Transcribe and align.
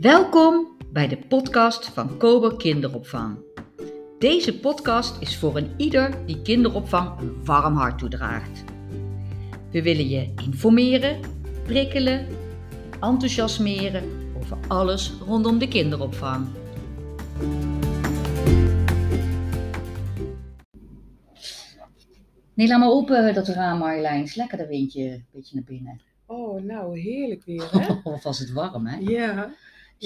Welkom 0.00 0.76
bij 0.92 1.08
de 1.08 1.18
podcast 1.28 1.86
van 1.86 2.16
Kober 2.18 2.56
Kinderopvang. 2.56 3.38
Deze 4.18 4.58
podcast 4.58 5.22
is 5.22 5.36
voor 5.38 5.56
een 5.56 5.74
ieder 5.76 6.26
die 6.26 6.42
kinderopvang 6.42 7.18
een 7.18 7.44
warm 7.44 7.74
hart 7.74 7.98
toedraagt. 7.98 8.64
We 9.70 9.82
willen 9.82 10.08
je 10.08 10.32
informeren, 10.44 11.20
prikkelen, 11.64 12.26
enthousiasmeren 13.00 14.32
over 14.36 14.58
alles 14.68 15.12
rondom 15.26 15.58
de 15.58 15.68
kinderopvang. 15.68 16.46
Nee, 22.54 22.68
laat 22.68 22.78
maar 22.78 22.90
open 22.90 23.34
dat 23.34 23.48
raam 23.48 23.78
Marjolein. 23.78 24.22
Is 24.22 24.34
lekker 24.34 24.58
dat 24.58 24.68
windje 24.68 25.02
een 25.02 25.26
beetje 25.32 25.54
naar 25.54 25.64
binnen. 25.64 26.00
Oh, 26.26 26.62
nou, 26.62 27.00
heerlijk 27.00 27.44
weer, 27.44 27.68
hè? 27.70 27.94
Of 28.12 28.22
was 28.22 28.38
het 28.38 28.52
warm, 28.52 28.86
hè? 28.86 28.96
Ja. 28.98 29.50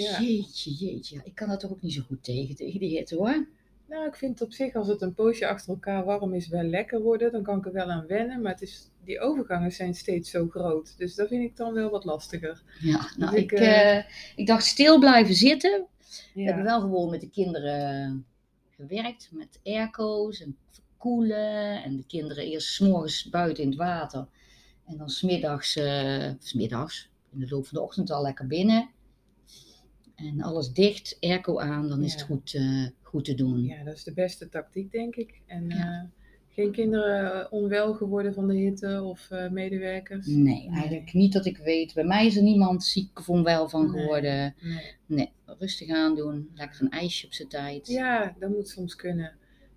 Ja. 0.03 0.21
Jeetje, 0.21 0.71
jeetje. 0.71 1.21
Ik 1.25 1.35
kan 1.35 1.49
dat 1.49 1.61
toch 1.61 1.71
ook 1.71 1.83
niet 1.83 1.93
zo 1.93 2.03
goed 2.07 2.25
tegen, 2.25 2.55
tegen 2.55 2.81
die 2.81 2.97
hitte 2.97 3.17
hoor. 3.17 3.47
Nou, 3.89 4.07
ik 4.07 4.15
vind 4.15 4.41
op 4.41 4.53
zich, 4.53 4.75
als 4.75 4.89
het 4.89 5.03
een 5.03 5.15
poosje 5.15 5.47
achter 5.47 5.69
elkaar 5.69 6.05
warm 6.05 6.35
is, 6.35 6.49
wel 6.49 6.63
lekker 6.63 7.01
worden. 7.01 7.33
Dan 7.33 7.43
kan 7.43 7.59
ik 7.59 7.67
er 7.67 7.73
wel 7.73 7.91
aan 7.91 8.07
wennen. 8.07 8.43
Maar 8.43 8.53
het 8.53 8.63
is, 8.63 8.91
die 9.05 9.21
overgangen 9.21 9.73
zijn 9.73 9.95
steeds 9.95 10.31
zo 10.31 10.49
groot. 10.49 10.95
Dus 10.99 11.15
dat 11.15 11.29
vind 11.29 11.43
ik 11.43 11.57
dan 11.57 11.73
wel 11.73 11.91
wat 11.91 12.05
lastiger. 12.05 12.63
Ja, 12.81 13.11
nou, 13.17 13.31
Dus 13.31 13.43
ik, 13.43 13.53
ik, 13.53 13.59
eh, 13.59 13.97
eh, 13.97 14.05
ik 14.37 14.47
dacht 14.47 14.65
stil 14.65 14.99
blijven 14.99 15.35
zitten. 15.35 15.87
We 16.35 16.43
hebben 16.43 16.65
wel 16.65 16.81
gewoon 16.81 17.11
met 17.11 17.21
de 17.21 17.31
kinderen 17.31 18.27
gewerkt, 18.71 19.29
met 19.33 19.61
airco's 19.65 20.41
en 20.43 20.57
verkoelen. 20.71 21.83
En 21.83 21.97
de 21.97 22.07
kinderen 22.07 22.45
eerst 22.45 22.69
's 22.75 22.79
morgens 22.79 23.29
buiten 23.31 23.63
in 23.63 23.69
het 23.69 23.79
water. 23.79 24.27
En 24.87 24.97
dan 24.97 25.09
smiddags, 25.09 25.77
eh 25.77 26.31
smiddags, 26.39 27.09
in 27.33 27.39
de 27.41 27.47
loop 27.49 27.67
van 27.67 27.79
de 27.79 27.85
ochtend 27.85 28.11
al 28.11 28.23
lekker 28.23 28.47
binnen. 28.47 28.91
En 30.15 30.41
alles 30.43 30.73
dicht, 30.73 31.17
airco 31.21 31.59
aan, 31.59 31.89
dan 31.89 32.03
is 32.03 32.13
Ja. 32.13 32.19
het 32.19 32.27
goed, 32.27 32.55
eh, 32.55 32.87
goed 33.03 33.25
te 33.25 33.35
doen. 33.35 33.65
ja, 33.65 33.85
dat 33.85 33.95
is 33.95 34.05
de 34.05 34.13
beste 34.13 34.49
tactiek, 34.49 34.93
denk 34.93 35.17
ik. 35.17 35.41
En 35.47 35.69
Ja. 35.69 35.93
eh, 36.03 36.09
geen 36.55 36.73
kinderen 36.73 37.33
eh, 37.45 37.53
onwel 37.53 37.95
geworden 37.95 38.35
van 38.35 38.49
de 38.49 38.55
hitte 38.55 39.03
of 39.03 39.29
medewerkers. 39.51 40.27
Nee, 40.27 40.69
eigenlijk 40.71 41.13
niet 41.13 41.33
dat 41.33 41.47
ik 41.47 41.57
weet. 41.57 41.95
Bij 41.95 42.05
mij 42.05 42.27
is 42.27 42.37
er 42.37 42.43
niemand 42.43 42.85
ziek 42.85 43.19
of 43.19 43.29
onwel 43.29 43.69
van 43.69 43.91
Nee. 43.91 44.01
geworden. 44.01 44.55
Nee. 44.61 44.93
Nee, 45.07 45.31
rustig 45.59 45.89
aandoen. 45.91 46.51
Lekker 46.55 46.83
een 46.83 46.91
ijsje 46.91 47.27
op 47.27 47.33
zijn 47.33 47.49
tijd. 47.49 47.87
Ja, 47.87 48.35
dat 48.39 48.51
moet 48.51 48.69
soms 48.69 48.97
kunnen. 48.97 49.33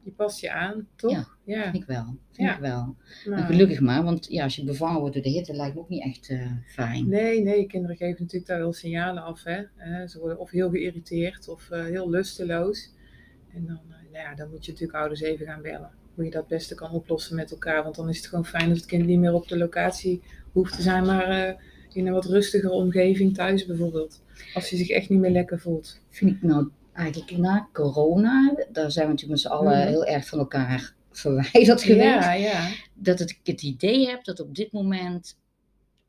Je 0.07 0.13
past 0.13 0.39
je 0.39 0.51
aan, 0.51 0.87
toch? 0.95 1.11
Ja. 1.11 1.27
Ja. 1.43 1.63
Vind 1.63 1.75
ik 1.75 1.87
wel. 1.87 2.05
Vind 2.31 2.47
Ja. 2.47 2.53
ik 2.53 2.59
wel. 2.59 2.95
Gelukkig 3.23 3.79
maar, 3.79 4.03
want 4.03 4.27
ja, 4.29 4.43
als 4.43 4.55
je 4.55 4.63
bevangen 4.63 4.99
wordt 4.99 5.13
door 5.13 5.23
de 5.23 5.29
hitte, 5.29 5.53
lijkt 5.53 5.75
me 5.75 5.81
ook 5.81 5.89
niet 5.89 6.03
echt 6.03 6.29
eh, 6.29 6.51
fijn. 6.65 7.09
Nee, 7.09 7.41
nee, 7.41 7.67
kinderen 7.67 7.95
geven 7.97 8.21
natuurlijk 8.21 8.45
daar 8.45 8.59
wel 8.59 8.73
signalen 8.73 9.23
af. 9.23 9.43
Hè? 9.43 9.61
Eh, 9.75 10.07
ze 10.07 10.19
worden 10.19 10.39
of 10.39 10.49
heel 10.49 10.69
geïrriteerd 10.69 11.47
of 11.47 11.69
eh, 11.69 11.83
heel 11.83 12.09
lusteloos. 12.09 12.93
En 13.53 13.65
dan, 13.65 13.79
nou 13.89 14.23
ja, 14.25 14.35
dan 14.35 14.49
moet 14.49 14.65
je 14.65 14.71
natuurlijk 14.71 14.99
ouders 14.99 15.21
even 15.21 15.45
gaan 15.45 15.61
bellen. 15.61 15.91
Hoe 16.15 16.25
je 16.25 16.31
dat 16.31 16.39
het 16.39 16.49
beste 16.49 16.75
kan 16.75 16.91
oplossen 16.91 17.35
met 17.35 17.51
elkaar. 17.51 17.83
Want 17.83 17.95
dan 17.95 18.09
is 18.09 18.17
het 18.17 18.27
gewoon 18.27 18.45
fijn 18.45 18.69
als 18.69 18.77
het 18.77 18.87
kind 18.87 19.05
niet 19.05 19.19
meer 19.19 19.33
op 19.33 19.47
de 19.47 19.57
locatie 19.57 20.21
hoeft 20.51 20.75
te 20.75 20.81
zijn, 20.81 21.05
maar 21.05 21.55
in 21.93 22.07
een 22.07 22.13
wat 22.13 22.25
rustigere 22.25 22.73
omgeving 22.73 23.33
thuis 23.33 23.65
bijvoorbeeld. 23.65 24.21
Als 24.53 24.69
hij 24.69 24.79
zich 24.79 24.89
echt 24.89 25.09
niet 25.09 25.19
meer 25.19 25.31
lekker 25.31 25.59
voelt. 25.59 26.01
Vind 26.09 26.31
ik 26.31 26.41
nou 26.41 26.69
eigenlijk 26.97 27.37
na 27.37 27.69
corona, 27.73 28.55
daar 28.71 28.91
zijn 28.91 29.05
we 29.05 29.11
natuurlijk 29.11 29.41
met 29.43 29.51
z'n 29.51 29.57
allen 29.57 29.77
Mhm. 29.77 29.87
heel 29.87 30.05
erg 30.05 30.27
van 30.27 30.39
elkaar 30.39 30.93
verwijderd 31.11 31.81
geweest. 31.81 32.03
Ja, 32.23 32.33
ja. 32.33 32.69
Dat 32.93 33.19
het, 33.19 33.29
ik 33.29 33.39
het 33.43 33.61
idee 33.61 34.07
heb 34.07 34.23
dat 34.23 34.39
op 34.39 34.55
dit 34.55 34.71
moment 34.71 35.37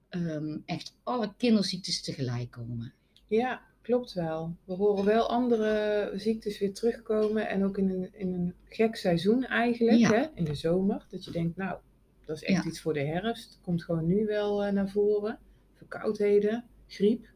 ehm, 0.08 0.56
echt 0.64 0.95
alle 1.03 1.33
kinderziektes 1.36 2.03
tegelijk 2.03 2.50
komen. 2.50 2.92
Ja, 3.27 3.61
klopt 3.83 4.12
wel. 4.12 4.55
We 4.64 4.72
horen 4.75 5.05
wel 5.05 5.28
andere 5.28 6.11
ziektes 6.14 6.58
weer 6.58 6.74
terugkomen. 6.74 7.48
En 7.48 7.64
ook 7.64 7.79
in 7.79 7.91
een, 7.91 8.08
in 8.12 8.33
een 8.33 8.55
gek 8.64 8.96
seizoen 8.96 9.45
eigenlijk, 9.45 9.98
Ja. 9.98 10.11
hè? 10.12 10.27
in 10.35 10.45
de 10.45 10.55
zomer. 10.55 11.07
Dat 11.11 11.24
je 11.24 11.30
denkt, 11.30 11.57
nou, 11.57 11.79
dat 12.27 12.36
is 12.36 12.42
echt 12.42 12.64
iets 12.64 12.80
voor 12.80 12.92
de 12.92 13.05
herfst. 13.05 13.58
Komt 13.62 13.85
gewoon 13.85 14.07
nu 14.07 14.27
wel 14.27 14.64
eh, 14.64 14.73
naar 14.73 14.89
voren. 14.89 15.39
Verkoudheden, 15.74 16.64
griep. 16.86 17.27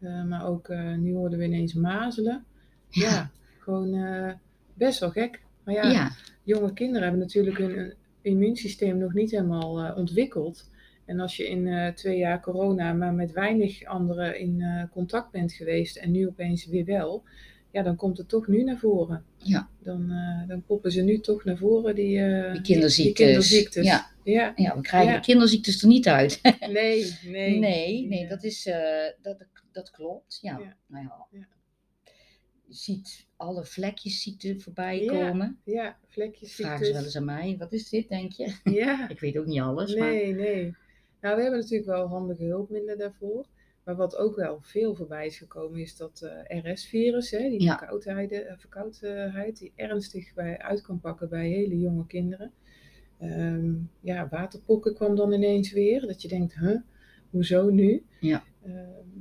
Eh, 0.00 0.24
maar 0.24 0.46
ook 0.46 0.68
uh, 0.68 0.94
nu 0.96 1.14
hoorden 1.14 1.38
we 1.38 1.44
ineens 1.44 1.74
mazelen. 1.74 2.44
Ja, 2.90 3.10
ja 3.10 3.30
gewoon 3.64 3.94
uh, 3.94 4.32
best 4.74 5.00
wel 5.00 5.10
gek. 5.10 5.40
Maar 5.64 5.74
ja, 5.74 5.90
ja, 5.90 6.10
jonge 6.42 6.72
kinderen 6.72 7.02
hebben 7.02 7.20
natuurlijk 7.20 7.58
hun, 7.58 7.94
immuunsysteem 8.22 8.98
nog 8.98 9.12
niet 9.12 9.30
helemaal 9.30 9.84
uh, 9.84 9.96
ontwikkeld. 9.96 10.70
En 11.04 11.20
als 11.20 11.36
je 11.36 11.48
in 11.48 11.66
uh, 11.66 11.88
twee 11.88 12.18
jaar 12.18 12.40
corona 12.40 12.92
maar 12.92 13.12
met 13.14 13.32
weinig 13.32 13.84
anderen 13.84 14.38
in 14.38 14.88
contact 14.92 15.30
bent 15.30 15.52
geweest 15.52 15.96
en 15.96 16.10
nu 16.10 16.26
opeens 16.26 16.66
weer 16.66 16.84
wel, 16.84 17.22
ja, 17.70 17.82
dan 17.82 17.96
komt 17.96 18.18
het 18.18 18.28
toch 18.28 18.46
nu 18.46 18.62
naar 18.64 18.78
voren. 18.78 19.24
Ja. 19.36 19.68
Dan, 19.82 20.12
dan 20.46 20.62
poppen 20.62 20.92
ze 20.92 21.02
nu 21.02 21.20
toch 21.20 21.44
naar 21.44 21.56
voren, 21.56 21.94
die, 21.94 22.18
die 22.52 22.60
kinderziektes. 22.60 22.94
Die, 22.94 23.12
kinderziektes. 23.26 23.86
Ja. 23.86 24.10
Ja. 24.24 24.52
ja, 24.56 24.76
we 24.76 24.80
krijgen 24.80 25.10
Ja. 25.10 25.16
de 25.16 25.24
kinderziektes 25.24 25.82
er 25.82 25.88
niet 25.88 26.08
uit. 26.08 26.40
nee, 26.60 27.14
nee. 27.24 27.58
nee, 27.58 28.06
nee, 28.06 28.20
Ja. 28.20 28.28
dat, 28.28 28.44
is, 28.44 28.70
dat, 29.22 29.44
dat 29.72 29.90
klopt. 29.90 30.38
Ja, 30.42 30.58
Ja. 30.58 30.76
nou 30.86 31.04
ja. 31.30 31.46
Ja. 32.68 32.74
Ziet 32.74 33.26
alle 33.36 33.64
vlekjesziekten 33.64 34.60
voorbij 34.60 35.02
Ja. 35.04 35.12
komen. 35.12 35.60
Ja, 35.64 35.98
vlekjes 36.06 36.54
Vragen 36.54 36.86
ze 36.86 36.92
wel 36.92 37.02
eens 37.02 37.16
aan 37.16 37.24
mij, 37.24 37.56
wat 37.58 37.72
is 37.72 37.88
dit, 37.88 38.08
denk 38.08 38.32
je? 38.32 38.56
Ja. 38.80 39.08
Ik 39.14 39.20
weet 39.20 39.38
ook 39.38 39.46
niet 39.46 39.60
alles, 39.60 39.94
maar... 39.96 40.08
Nee, 40.12 40.34
nee. 40.34 40.74
Nou, 41.20 41.36
we 41.36 41.42
hebben 41.42 41.60
natuurlijk 41.60 41.88
wel 41.88 42.06
handige 42.08 42.44
hulpmiddelen 42.44 42.98
daarvoor. 42.98 43.46
Maar 43.84 43.96
wat 43.96 44.16
ook 44.16 44.36
wel 44.36 44.58
veel 44.62 44.94
voorbij 44.94 45.26
is 45.26 45.38
gekomen, 45.38 45.80
is 45.80 45.96
dat 45.96 46.20
eh, 46.46 46.72
RS-virus, 46.72 47.30
hè, 47.30 47.48
die 47.48 47.62
Ja. 47.62 47.78
verkoudheid, 47.78 48.32
eh, 48.32 48.52
verkoudheid, 48.56 49.58
die 49.58 49.72
ernstig 49.76 50.34
bij, 50.34 50.58
uit 50.58 50.80
kan 50.80 51.00
pakken 51.00 51.28
bij 51.28 51.48
hele 51.48 51.78
jonge 51.78 52.06
kinderen. 52.06 52.52
Ehm, 53.18 53.74
ja, 54.00 54.28
waterpokken 54.28 54.94
kwam 54.94 55.16
dan 55.16 55.32
ineens 55.32 55.72
weer. 55.72 56.00
Dat 56.06 56.22
je 56.22 56.28
denkt, 56.28 56.54
huh, 56.58 56.80
hoezo 57.30 57.70
nu? 57.70 58.06
Ja. 58.20 58.44
Ehm, 58.68 58.76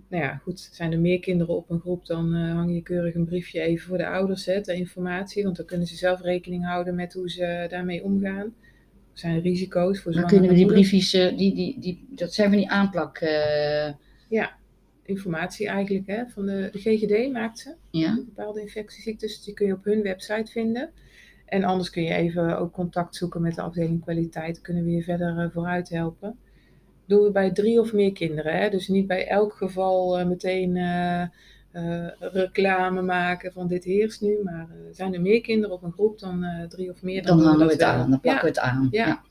nou 0.08 0.24
ja, 0.24 0.36
goed, 0.36 0.70
zijn 0.72 0.92
er 0.92 1.00
meer 1.00 1.20
kinderen 1.20 1.56
op 1.56 1.70
een 1.70 1.80
groep, 1.80 2.06
dan 2.06 2.34
eh, 2.36 2.54
hang 2.54 2.74
je 2.74 2.82
keurig 2.82 3.16
een 3.16 3.26
briefje 3.26 3.62
even 3.62 3.88
voor 3.88 3.98
de 3.98 4.08
ouders, 4.08 4.46
hè, 4.46 4.64
ter 4.64 4.76
informatie. 4.76 5.44
Want 5.44 5.56
dan 5.56 5.66
kunnen 5.66 5.88
ze 5.88 5.96
zelf 5.96 6.22
rekening 6.22 6.66
houden 6.66 6.96
met 6.96 7.14
hoe 7.14 7.30
ze 7.30 7.66
daarmee 7.70 8.04
omgaan. 8.04 8.46
Er 8.46 9.24
zijn 9.24 9.42
risico's 9.42 10.02
voor 10.02 10.12
Dan 10.12 10.30
zwangere 10.30 10.40
kunnen 10.40 10.50
we 10.50 10.56
die 10.56 10.66
moeders. 10.66 10.90
briefjes, 10.90 11.14
eh, 11.14 11.38
die, 11.38 11.56
die, 11.56 11.80
die, 11.80 12.08
dat 12.10 12.34
zijn 12.34 12.50
van 12.50 12.58
die 12.58 12.70
aanplak... 12.70 13.18
eh, 13.18 13.94
informatie 15.08 15.68
eigenlijk 15.68 16.08
hè, 16.08 16.28
van 16.28 16.46
de, 16.46 16.70
de 16.72 16.80
GGD 16.80 17.32
maakt 17.32 17.60
ze. 17.60 17.76
ja? 17.92 18.16
Bepaalde 18.16 18.62
infectieziektes, 18.62 19.44
die 19.44 19.54
kun 19.54 19.68
je 19.68 19.74
op 19.74 19.84
hun 19.84 20.02
website 20.02 20.52
vinden. 20.52 20.90
En 21.46 21.64
anders 21.64 21.90
kun 21.90 22.04
je 22.04 22.14
even 22.14 22.58
ook 22.58 22.74
contact 22.74 23.16
zoeken 23.16 23.42
met 23.42 23.56
de 23.56 23.62
afdeling 23.62 24.02
kwaliteit. 24.02 24.62
Kunnen 24.62 24.84
we 24.84 24.92
je 24.92 25.04
verder 25.04 25.38
eh, 25.38 25.50
vooruit 25.52 25.90
helpen. 25.90 26.38
Doen 27.08 27.24
we 27.24 27.32
bij 27.32 27.52
drie 27.52 27.80
of 27.80 27.94
meer 27.94 28.12
kinderen. 28.12 28.58
Hè? 28.58 28.70
Dus 28.70 28.88
niet 28.88 29.08
bij 29.08 29.28
elk 29.28 29.54
geval 29.54 30.20
eh, 30.20 30.26
meteen 30.28 30.78
eh, 30.78 31.22
eh, 31.72 32.08
reclame 32.20 33.02
maken 33.02 33.52
van 33.52 33.68
dit 33.68 33.84
heerst 33.84 34.22
nu. 34.22 34.38
Maar 34.44 34.68
zijn 34.92 35.14
er 35.14 35.22
meer 35.22 35.42
kinderen 35.42 35.76
op 35.76 35.84
een 35.84 35.92
groep 35.92 36.20
dan 36.20 36.46
drie 36.70 36.90
of 36.92 37.02
meer. 37.02 37.24
Dan 37.26 37.40
hangen 37.40 37.66
we 37.66 37.72
het 37.72 37.82
wel. 37.82 37.90
aan, 37.90 38.10
dan 38.10 38.20
pakken 38.20 38.42
we 38.42 38.48
het 38.48 38.60
aan. 38.60 38.88
Ja. 38.92 39.08
Ja. 39.08 39.22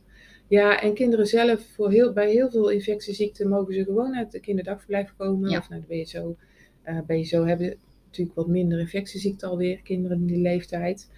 Ja, 0.49 0.81
en 0.81 0.95
kinderen 0.95 1.27
zelf, 1.27 1.67
voor 1.75 1.91
heel, 1.91 2.13
bij 2.13 2.31
heel 2.31 2.51
veel 2.51 2.69
infectieziekten 2.69 3.49
mogen 3.49 3.75
ze 3.75 3.85
gewoon 3.85 4.17
uit 4.17 4.33
de 4.33 4.41
kinderdagverblijf 4.41 5.13
komen 5.17 5.51
Ja. 5.51 5.59
of 5.59 5.69
naar 5.69 5.81
de 5.89 6.03
BSO. 6.03 6.37
Eh 6.83 6.99
BSO 7.07 7.45
hebben 7.45 7.77
natuurlijk 8.05 8.37
wat 8.37 8.47
minder 8.47 8.79
infectieziekten 8.79 9.49
alweer, 9.49 9.81
kinderen 9.83 10.17
in 10.17 10.27
die 10.27 10.41
leeftijd. 10.41 11.11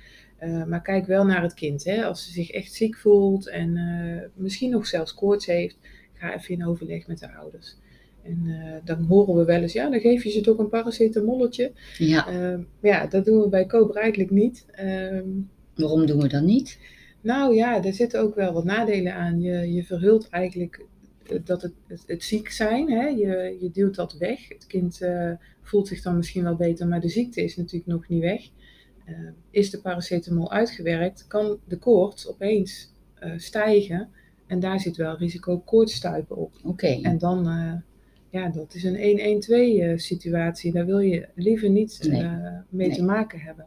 Maar 0.66 0.82
kijk 0.82 1.06
wel 1.06 1.24
naar 1.24 1.42
het 1.42 1.54
kind. 1.54 1.84
Hè. 1.84 2.04
Als 2.04 2.24
ze 2.24 2.32
zich 2.32 2.50
echt 2.50 2.72
ziek 2.72 2.96
voelt 2.96 3.48
en 3.48 3.80
misschien 4.34 4.70
nog 4.70 4.86
zelfs 4.86 5.14
koorts 5.14 5.46
heeft, 5.46 5.76
ga 6.18 6.34
even 6.34 6.54
in 6.54 6.66
overleg 6.66 7.06
met 7.06 7.18
de 7.18 7.32
ouders. 7.32 7.76
En 8.22 8.42
eh, 8.46 8.72
dan 8.84 9.04
horen 9.04 9.34
we 9.34 9.44
wel 9.44 9.62
eens, 9.62 9.72
ja, 9.72 9.90
dan 9.90 10.00
geef 10.00 10.24
je 10.24 10.30
ze 10.30 10.40
toch 10.40 10.58
een 10.58 10.68
paracetamolletje. 10.68 11.72
ja. 11.98 12.26
Eh, 12.26 12.34
maar 12.80 12.90
ja, 12.92 13.06
dat 13.06 13.24
doen 13.24 13.40
we 13.40 13.48
bij 13.48 13.66
Cobra 13.66 14.00
eigenlijk 14.00 14.30
niet. 14.30 14.66
Ehm, 14.70 15.28
Waarom 15.74 16.06
doen 16.06 16.20
we 16.20 16.28
dat 16.28 16.42
niet? 16.42 16.78
nou 17.20 17.54
ja, 17.54 17.84
er 17.84 17.94
zitten 17.94 18.20
ook 18.20 18.34
wel 18.34 18.52
wat 18.52 18.64
nadelen 18.64 19.14
aan. 19.14 19.40
Je, 19.40 19.72
je 19.72 19.84
verhult 19.84 20.28
eigenlijk 20.28 20.80
eh, 21.26 21.38
dat 21.44 21.62
het, 21.62 21.72
het, 21.86 22.04
het 22.06 22.24
ziek 22.24 22.50
zijn, 22.50 22.90
hè? 22.90 23.06
Je, 23.06 23.56
je 23.60 23.70
duwt 23.70 23.94
dat 23.94 24.12
weg. 24.12 24.48
Het 24.48 24.66
kind 24.66 25.00
eh, 25.00 25.32
voelt 25.62 25.88
zich 25.88 26.02
dan 26.02 26.16
misschien 26.16 26.42
wel 26.42 26.56
beter, 26.56 26.86
maar 26.86 27.00
de 27.00 27.08
ziekte 27.08 27.42
is 27.42 27.56
natuurlijk 27.56 27.86
nog 27.90 28.08
niet 28.08 28.22
weg. 28.22 28.48
Eh, 29.04 29.14
is 29.50 29.70
de 29.70 29.80
paracetamol 29.80 30.50
uitgewerkt, 30.52 31.26
kan 31.26 31.58
de 31.64 31.78
koorts 31.78 32.28
opeens 32.28 32.96
stijgen. 33.36 34.08
En 34.48 34.60
daar 34.60 34.80
zit 34.80 34.96
wel 34.96 35.16
risico 35.16 35.58
koortsstuipen 35.58 36.36
op. 36.36 36.52
Oké. 36.64 36.98
En 37.02 37.18
dan, 37.18 37.48
eh, 37.48 37.72
ja, 38.30 38.48
dat 38.48 38.74
is 38.74 38.84
een 38.84 38.96
1-1-2 38.96 39.82
eh, 39.82 39.98
situatie. 39.98 40.72
Daar 40.72 40.86
wil 40.86 40.98
je 40.98 41.28
liever 41.34 41.70
niet 41.70 42.06
Nee. 42.08 42.22
eh, 42.22 42.32
mee 42.68 42.88
Nee. 42.88 42.96
te 42.96 43.04
maken 43.04 43.38
hebben. 43.40 43.66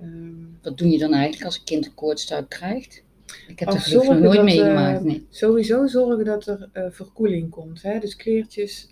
Ehm, 0.00 0.34
Wat 0.62 0.78
doe 0.78 0.88
je 0.88 0.98
dan 0.98 1.12
eigenlijk 1.12 1.44
als 1.44 1.56
een 1.58 1.64
kind 1.64 1.86
een 1.86 1.94
koortstuip 1.94 2.48
krijgt? 2.48 3.04
Ik 3.48 3.58
heb 3.58 3.68
er 3.68 3.80
gelukkig 3.80 4.08
nog 4.10 4.18
nooit 4.20 4.34
dat, 4.36 4.44
meegemaakt. 4.44 5.04
Nee. 5.04 5.26
Sowieso 5.30 5.86
zorgen 5.86 6.24
dat 6.24 6.46
er 6.46 6.68
verkoeling 6.92 7.50
komt. 7.50 7.82
Hè? 7.82 7.98
Dus 7.98 8.16
kleertjes 8.16 8.90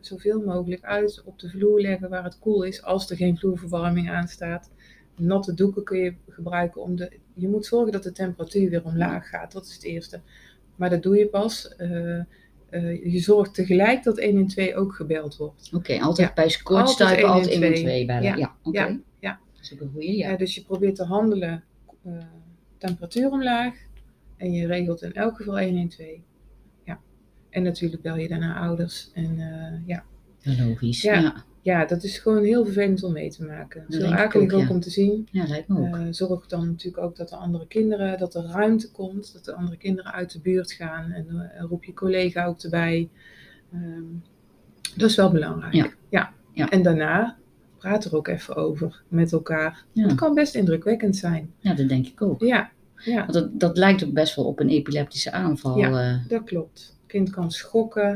zoveel 0.00 0.40
mogelijk 0.40 0.82
uit 0.84 1.22
op 1.24 1.38
de 1.38 1.48
vloer 1.48 1.80
leggen 1.80 2.08
waar 2.08 2.24
het 2.24 2.38
koel 2.38 2.62
is, 2.62 2.82
als 2.82 3.10
er 3.10 3.16
geen 3.16 3.38
vloerverwarming 3.38 4.10
aanstaat. 4.10 4.70
Natte 5.16 5.54
doeken 5.54 5.84
kun 5.84 5.98
je 5.98 6.14
gebruiken 6.28 6.82
om 6.82 6.96
de. 6.96 7.12
Je 7.34 7.48
moet 7.48 7.66
zorgen 7.66 7.92
dat 7.92 8.02
de 8.02 8.12
temperatuur 8.12 8.70
weer 8.70 8.84
omlaag 8.84 9.28
gaat. 9.28 9.52
Dat 9.52 9.66
is 9.66 9.74
het 9.74 9.84
eerste. 9.84 10.20
Maar 10.78 10.90
dat 10.90 11.02
doe 11.02 11.16
je 11.18 11.26
pas. 11.26 11.68
eh, 11.76 12.18
eh, 12.70 13.12
je 13.12 13.18
zorgt 13.18 13.54
tegelijk 13.54 14.02
dat 14.02 14.20
112 14.22 14.74
ook 14.74 14.94
gebeld 14.94 15.36
wordt. 15.36 15.70
Oké, 15.74 15.98
altijd 16.00 16.28
Ja. 16.28 16.34
bij 16.34 16.56
kortstuipen 16.62 17.28
altijd 17.28 17.46
112 17.54 17.82
112 17.82 18.06
bellen. 18.06 18.22
Ja, 18.22 18.36
Ja, 18.36 18.56
oké. 18.62 18.78
ja, 18.80 18.98
ja. 19.20 19.38
Dat 19.52 19.62
is 19.62 19.72
ook 19.72 19.80
een 19.80 19.90
goeie, 19.92 20.16
ja. 20.16 20.36
Dus 20.36 20.54
je 20.54 20.64
probeert 20.64 20.94
te 20.96 21.04
handelen, 21.04 21.64
eh, 22.04 22.12
temperatuur 22.78 23.30
omlaag. 23.30 23.74
En 24.36 24.52
je 24.52 24.66
regelt 24.66 25.02
in 25.02 25.12
elk 25.12 25.36
geval 25.36 25.58
112. 25.60 26.18
Ja. 26.84 27.00
En 27.50 27.62
natuurlijk 27.62 28.02
bel 28.02 28.16
je 28.16 28.28
daarna 28.28 28.60
ouders. 28.60 29.10
En 29.14 29.36
ja. 29.86 30.04
Ja, 30.40 30.64
Logisch, 30.66 31.02
Ja. 31.02 31.44
Ja. 31.62 31.84
dat 31.84 32.02
is 32.02 32.18
gewoon 32.18 32.44
heel 32.44 32.64
vervelend 32.64 33.02
om 33.02 33.12
mee 33.12 33.30
te 33.30 33.44
maken. 33.44 33.84
Dat 33.88 34.00
Zo 34.00 34.06
akelig 34.06 34.52
ook, 34.52 34.60
ja. 34.60 34.68
om 34.68 34.80
te 34.80 34.90
zien. 34.90 35.28
Ja, 35.30 35.46
lijkt 35.46 35.68
me 35.68 35.78
ook. 35.78 35.96
Eh, 35.96 36.06
zorg 36.10 36.46
dan 36.46 36.66
natuurlijk 36.66 37.04
ook 37.04 37.16
dat 37.16 37.28
de 37.28 37.36
andere 37.36 37.66
kinderen, 37.66 38.18
dat 38.18 38.34
er 38.34 38.44
ruimte 38.44 38.90
komt, 38.90 39.32
dat 39.32 39.44
de 39.44 39.54
andere 39.54 39.76
kinderen 39.76 40.12
uit 40.12 40.32
de 40.32 40.40
buurt 40.40 40.72
gaan 40.72 41.10
en 41.10 41.50
eh, 41.54 41.64
roep 41.68 41.84
je 41.84 41.94
collega 41.94 42.46
ook 42.46 42.62
erbij. 42.62 43.08
Ehm, 43.72 44.04
dat 44.96 45.10
is 45.10 45.16
wel 45.16 45.30
belangrijk. 45.32 45.74
Ja. 45.74 45.90
Ja. 46.08 46.32
Ja. 46.52 46.68
En 46.70 46.82
daarna 46.82 47.36
praat 47.78 48.04
er 48.04 48.16
ook 48.16 48.28
even 48.28 48.56
over 48.56 49.02
met 49.08 49.32
elkaar. 49.32 49.84
Ja. 49.92 50.06
Het 50.06 50.14
kan 50.14 50.34
best 50.34 50.54
indrukwekkend 50.54 51.16
zijn. 51.16 51.52
ja, 51.58 51.74
dat 51.74 51.88
denk 51.88 52.06
ik 52.06 52.22
ook. 52.22 52.40
Ja, 52.40 52.70
ja 52.96 53.20
Want 53.20 53.32
dat, 53.32 53.60
dat 53.60 53.76
lijkt 53.76 54.04
ook 54.04 54.12
best 54.12 54.36
wel 54.36 54.44
op 54.44 54.60
een 54.60 54.68
epileptische 54.68 55.32
aanval. 55.32 55.78
Ja. 55.78 56.10
eh. 56.10 56.28
dat 56.28 56.44
klopt. 56.44 56.78
Het 56.78 57.06
kind 57.06 57.30
kan 57.30 57.50
schokken, 57.50 58.08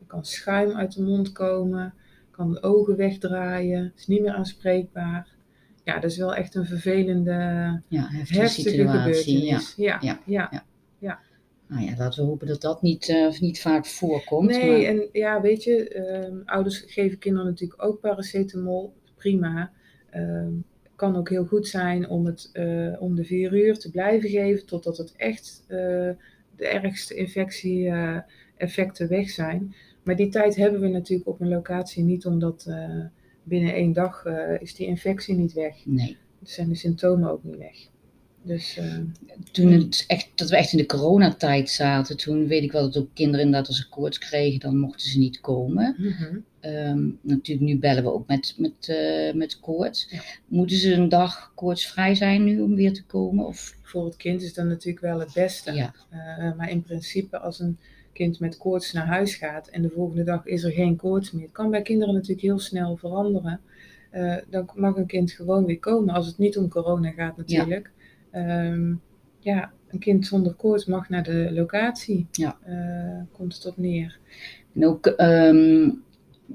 er 0.00 0.06
kan 0.06 0.24
schuim 0.24 0.70
uit 0.70 0.94
de 0.94 1.02
mond 1.02 1.32
komen, 1.32 1.94
kan 2.38 2.52
de 2.52 2.62
ogen 2.62 2.96
wegdraaien, 2.96 3.92
is 3.96 4.06
niet 4.06 4.20
meer 4.22 4.32
aanspreekbaar. 4.32 5.28
Ja, 5.84 5.98
dat 5.98 6.10
is 6.10 6.16
wel 6.16 6.34
echt 6.34 6.54
een 6.54 6.66
vervelende, 6.66 7.32
ja, 7.88 8.08
heftige, 8.08 8.40
heftige 8.40 8.68
situatie. 8.68 8.84
Ja. 8.84 9.58
gebeurtenis. 9.58 9.74
Ja, 9.76 9.98
Ja. 10.00 10.20
ja. 10.26 11.20
Nou 11.68 11.82
ja, 11.84 11.94
laten 11.98 12.22
we 12.22 12.28
hopen 12.28 12.46
dat 12.46 12.60
dat 12.60 12.82
niet, 12.82 13.08
eh, 13.08 13.38
niet 13.40 13.60
vaak 13.60 13.86
voorkomt. 13.86 14.50
Nee, 14.50 14.70
maar- 14.70 14.80
en 14.80 15.08
ja, 15.12 15.40
weet 15.40 15.64
je, 15.64 15.88
ehm, 15.88 16.36
ouders 16.44 16.84
geven 16.86 17.18
kinderen 17.18 17.46
natuurlijk 17.46 17.82
ook 17.82 18.00
paracetamol. 18.00 18.92
Prima. 19.16 19.70
Ehm, 20.10 20.52
kan 20.96 21.16
ook 21.16 21.28
heel 21.28 21.44
goed 21.44 21.68
zijn 21.68 22.08
om 22.08 22.26
het 22.26 22.50
eh, 22.52 23.02
om 23.02 23.14
de 23.14 23.24
vier 23.24 23.52
uur 23.66 23.78
te 23.78 23.90
blijven 23.90 24.28
geven 24.30 24.66
totdat 24.66 24.96
het 24.96 25.12
echt 25.16 25.64
eh, 25.66 25.76
de 26.56 26.66
ergste 26.66 27.14
infectie-effecten 27.14 29.08
weg 29.08 29.30
zijn. 29.30 29.74
Maar 30.08 30.16
die 30.16 30.28
tijd 30.28 30.56
hebben 30.56 30.80
we 30.80 30.88
natuurlijk 30.88 31.28
op 31.28 31.40
een 31.40 31.48
locatie 31.48 32.02
niet, 32.02 32.26
omdat 32.26 32.64
eh, 32.68 33.04
binnen 33.42 33.74
één 33.74 33.92
dag 33.92 34.24
eh, 34.24 34.60
is 34.60 34.74
die 34.74 34.86
infectie 34.86 35.34
niet 35.34 35.52
weg. 35.52 35.74
Nee. 35.84 36.16
Dus 36.40 36.54
zijn 36.54 36.68
de 36.68 36.74
symptomen 36.74 37.30
ook 37.30 37.44
niet 37.44 37.56
weg. 37.56 37.76
Dus 38.42 38.76
eh, 38.76 38.98
Toen 39.52 39.72
het 39.72 40.04
echt, 40.06 40.28
dat 40.34 40.50
we 40.50 40.56
echt 40.56 40.72
in 40.72 40.78
de 40.78 40.86
coronatijd 40.86 41.70
zaten, 41.70 42.16
toen 42.16 42.46
weet 42.46 42.62
ik 42.62 42.72
wel 42.72 42.82
dat 42.82 43.02
ook 43.02 43.08
kinderen 43.14 43.44
inderdaad 43.44 43.68
als 43.68 43.76
ze 43.76 43.88
koorts 43.88 44.18
kregen, 44.18 44.60
dan 44.60 44.78
mochten 44.78 45.10
ze 45.10 45.18
niet 45.18 45.40
komen. 45.40 45.94
mhm. 45.98 46.38
Ehm, 46.60 47.10
natuurlijk, 47.20 47.66
nu 47.66 47.78
bellen 47.78 48.02
we 48.02 48.12
ook 48.12 48.26
met, 48.26 48.54
met, 48.56 48.96
met 49.34 49.60
koorts. 49.60 50.06
Ja. 50.10 50.20
Moeten 50.46 50.76
ze 50.76 50.92
een 50.92 51.08
dag 51.08 51.52
koortsvrij 51.54 52.14
zijn 52.14 52.44
nu 52.44 52.60
om 52.60 52.74
weer 52.74 52.92
te 52.92 53.04
komen? 53.04 53.46
Of, 53.46 53.74
voor 53.82 54.04
het 54.04 54.16
kind 54.16 54.42
is 54.42 54.54
dat 54.54 54.66
natuurlijk 54.66 55.04
wel 55.04 55.18
het 55.18 55.32
beste. 55.32 55.72
ja, 55.72 55.94
Uh, 56.12 56.56
maar 56.56 56.70
in 56.70 56.82
principe, 56.82 57.38
als 57.38 57.60
een 57.60 57.78
kind 58.18 58.40
met 58.40 58.56
koorts 58.56 58.92
naar 58.92 59.06
huis 59.06 59.34
gaat 59.34 59.68
en 59.68 59.82
de 59.82 59.90
volgende 59.90 60.24
dag 60.24 60.46
is 60.46 60.62
er 60.62 60.72
geen 60.72 60.96
koorts 60.96 61.30
meer, 61.30 61.42
het 61.42 61.52
kan 61.52 61.70
bij 61.70 61.82
kinderen 61.82 62.14
natuurlijk 62.14 62.40
heel 62.40 62.58
snel 62.58 62.96
veranderen. 62.96 63.60
Uh, 64.12 64.36
dan 64.50 64.70
mag 64.74 64.96
een 64.96 65.06
kind 65.06 65.32
gewoon 65.32 65.64
weer 65.64 65.78
komen 65.78 66.14
als 66.14 66.26
het 66.26 66.38
niet 66.38 66.58
om 66.58 66.68
corona 66.68 67.10
gaat, 67.10 67.36
natuurlijk. 67.36 67.90
Ja, 68.32 68.70
um, 68.70 69.00
ja 69.38 69.72
een 69.88 69.98
kind 69.98 70.26
zonder 70.26 70.54
koorts 70.54 70.84
mag 70.84 71.08
naar 71.08 71.22
de 71.22 71.48
locatie. 71.52 72.26
Ja. 72.30 72.58
Uh, 72.68 73.22
komt 73.32 73.54
het 73.54 73.66
op 73.66 73.76
neer. 73.76 74.18
En 74.74 74.86
ook, 74.86 75.14
um, 75.16 76.02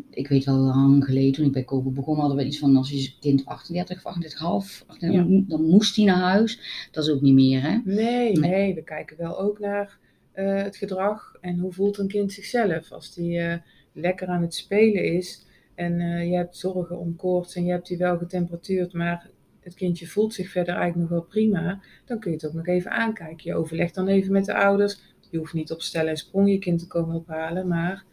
ik 0.09 0.27
weet 0.27 0.45
wel 0.45 0.57
lang 0.57 1.05
geleden, 1.05 1.33
toen 1.33 1.45
ik 1.45 1.51
bij 1.51 1.63
Kobe 1.63 1.89
begon, 1.89 2.19
hadden 2.19 2.37
we 2.37 2.45
iets 2.45 2.59
van 2.59 2.75
als 2.75 2.89
je 2.89 3.13
kind 3.19 3.45
38 3.45 4.05
of 4.43 4.83
38,5, 4.83 4.87
38, 4.87 5.29
ja. 5.29 5.43
dan 5.47 5.65
moest 5.65 5.95
hij 5.95 6.05
naar 6.05 6.21
huis. 6.21 6.87
Dat 6.91 7.03
is 7.03 7.11
ook 7.11 7.21
niet 7.21 7.33
meer, 7.33 7.61
hè? 7.61 7.79
Nee, 7.83 8.31
nee, 8.31 8.49
nee 8.49 8.75
we 8.75 8.83
kijken 8.83 9.17
wel 9.17 9.39
ook 9.39 9.59
naar 9.59 10.01
uh, 10.35 10.61
het 10.61 10.75
gedrag 10.75 11.35
en 11.41 11.59
hoe 11.59 11.73
voelt 11.73 11.97
een 11.97 12.07
kind 12.07 12.31
zichzelf. 12.31 12.91
Als 12.91 13.13
die 13.13 13.39
uh, 13.39 13.55
lekker 13.93 14.27
aan 14.27 14.41
het 14.41 14.53
spelen 14.53 15.03
is 15.03 15.45
en 15.75 15.99
uh, 15.99 16.29
je 16.29 16.35
hebt 16.35 16.57
zorgen 16.57 16.97
om 16.97 17.15
koorts 17.15 17.55
en 17.55 17.65
je 17.65 17.71
hebt 17.71 17.87
die 17.87 17.97
wel 17.97 18.17
getemperatuurd, 18.17 18.93
maar 18.93 19.29
het 19.59 19.73
kindje 19.73 20.07
voelt 20.07 20.33
zich 20.33 20.49
verder 20.49 20.75
eigenlijk 20.75 21.09
nog 21.09 21.19
wel 21.19 21.29
prima, 21.29 21.81
dan 22.05 22.19
kun 22.19 22.31
je 22.31 22.37
het 22.37 22.47
ook 22.47 22.53
nog 22.53 22.67
even 22.67 22.91
aankijken. 22.91 23.49
Je 23.51 23.55
overlegt 23.55 23.95
dan 23.95 24.07
even 24.07 24.31
met 24.31 24.45
de 24.45 24.55
ouders. 24.55 24.99
Je 25.29 25.37
hoeft 25.37 25.53
niet 25.53 25.71
op 25.71 25.81
stel 25.81 26.07
en 26.07 26.17
sprong 26.17 26.49
je 26.49 26.59
kind 26.59 26.79
te 26.79 26.87
komen 26.87 27.15
ophalen, 27.15 27.67
maar 27.67 28.03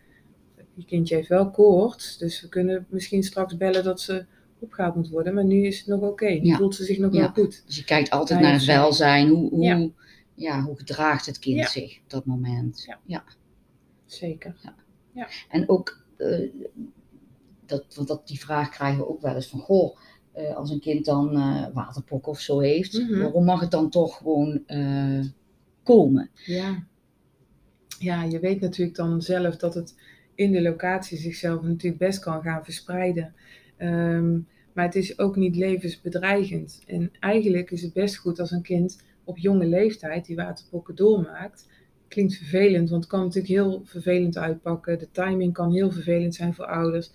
je 0.74 0.84
kindje 0.84 1.14
heeft 1.14 1.28
wel 1.28 1.50
koorts, 1.50 2.18
dus 2.18 2.40
we 2.40 2.48
kunnen 2.48 2.86
misschien 2.88 3.22
straks 3.22 3.56
bellen 3.56 3.84
dat 3.84 4.00
ze 4.00 4.24
opgehaald 4.58 4.94
moet 4.94 5.08
worden, 5.08 5.34
maar 5.34 5.44
nu 5.44 5.66
is 5.66 5.78
het 5.78 5.86
nog 5.86 6.00
oké. 6.00 6.08
Okay. 6.10 6.38
Nu 6.38 6.46
ja. 6.46 6.56
voelt 6.56 6.74
ze 6.74 6.84
zich 6.84 6.98
nog 6.98 7.12
ja. 7.12 7.20
wel 7.20 7.28
goed. 7.28 7.62
Dus 7.66 7.76
je 7.76 7.84
kijkt 7.84 8.10
altijd 8.10 8.40
naar 8.40 8.52
het 8.52 8.64
welzijn. 8.64 9.28
Hoe, 9.28 9.50
hoe, 9.50 9.62
ja. 9.62 9.88
Ja. 10.40 10.62
hoe 10.62 10.76
gedraagt 10.76 11.26
het 11.26 11.38
kind 11.38 11.58
ja. 11.58 11.66
zich 11.66 11.98
op 12.02 12.10
dat 12.10 12.24
moment? 12.24 12.84
Ja, 12.86 12.98
ja. 13.04 13.24
zeker. 14.06 14.54
Ja. 15.12 15.28
En 15.48 15.68
ook, 15.68 16.04
uh, 16.18 16.50
dat, 17.66 17.84
want 17.94 18.08
dat, 18.08 18.26
die 18.26 18.40
vraag 18.40 18.68
krijgen 18.68 18.98
we 18.98 19.08
ook 19.08 19.20
wel 19.20 19.34
eens 19.34 19.48
van, 19.48 19.60
goh, 19.60 19.96
uh, 20.36 20.56
als 20.56 20.70
een 20.70 20.80
kind 20.80 21.04
dan 21.04 21.36
uh, 21.36 21.66
waterpok 21.72 22.26
of 22.26 22.40
zo 22.40 22.58
heeft, 22.58 22.92
Mhm. 22.92 23.02
mm 23.02 23.12
-hmm. 23.12 23.22
waarom 23.22 23.44
mag 23.44 23.60
het 23.60 23.70
dan 23.70 23.90
toch 23.90 24.16
gewoon 24.16 24.64
komen? 25.82 26.30
Ja. 26.44 26.86
ja, 27.98 28.22
je 28.22 28.38
weet 28.38 28.60
natuurlijk 28.60 28.96
dan 28.96 29.22
zelf 29.22 29.56
dat 29.56 29.74
het 29.74 29.94
in 30.34 30.52
de 30.52 30.62
locatie 30.62 31.18
zichzelf 31.18 31.62
natuurlijk 31.62 31.98
best 31.98 32.18
kan 32.18 32.42
gaan 32.42 32.64
verspreiden. 32.64 33.34
Um, 33.78 34.48
maar 34.72 34.84
het 34.84 34.94
is 34.94 35.18
ook 35.18 35.36
niet 35.36 35.56
levensbedreigend. 35.56 36.82
En 36.86 37.10
eigenlijk 37.20 37.70
is 37.70 37.82
het 37.82 37.92
best 37.92 38.16
goed 38.16 38.40
als 38.40 38.50
een 38.50 38.62
kind 38.62 39.02
op 39.30 39.38
jonge 39.38 39.66
leeftijd 39.66 40.26
die 40.26 40.36
waterpokken 40.36 40.94
doormaakt. 40.94 41.68
Klinkt 42.08 42.36
vervelend, 42.36 42.90
want 42.90 43.02
het 43.02 43.12
kan 43.12 43.20
natuurlijk 43.20 43.52
heel 43.52 43.82
vervelend 43.84 44.36
uitpakken. 44.38 44.98
De 44.98 45.08
timing 45.12 45.52
kan 45.52 45.72
heel 45.72 45.90
vervelend 45.90 46.34
zijn 46.34 46.54
voor 46.54 46.66
ouders. 46.66 47.10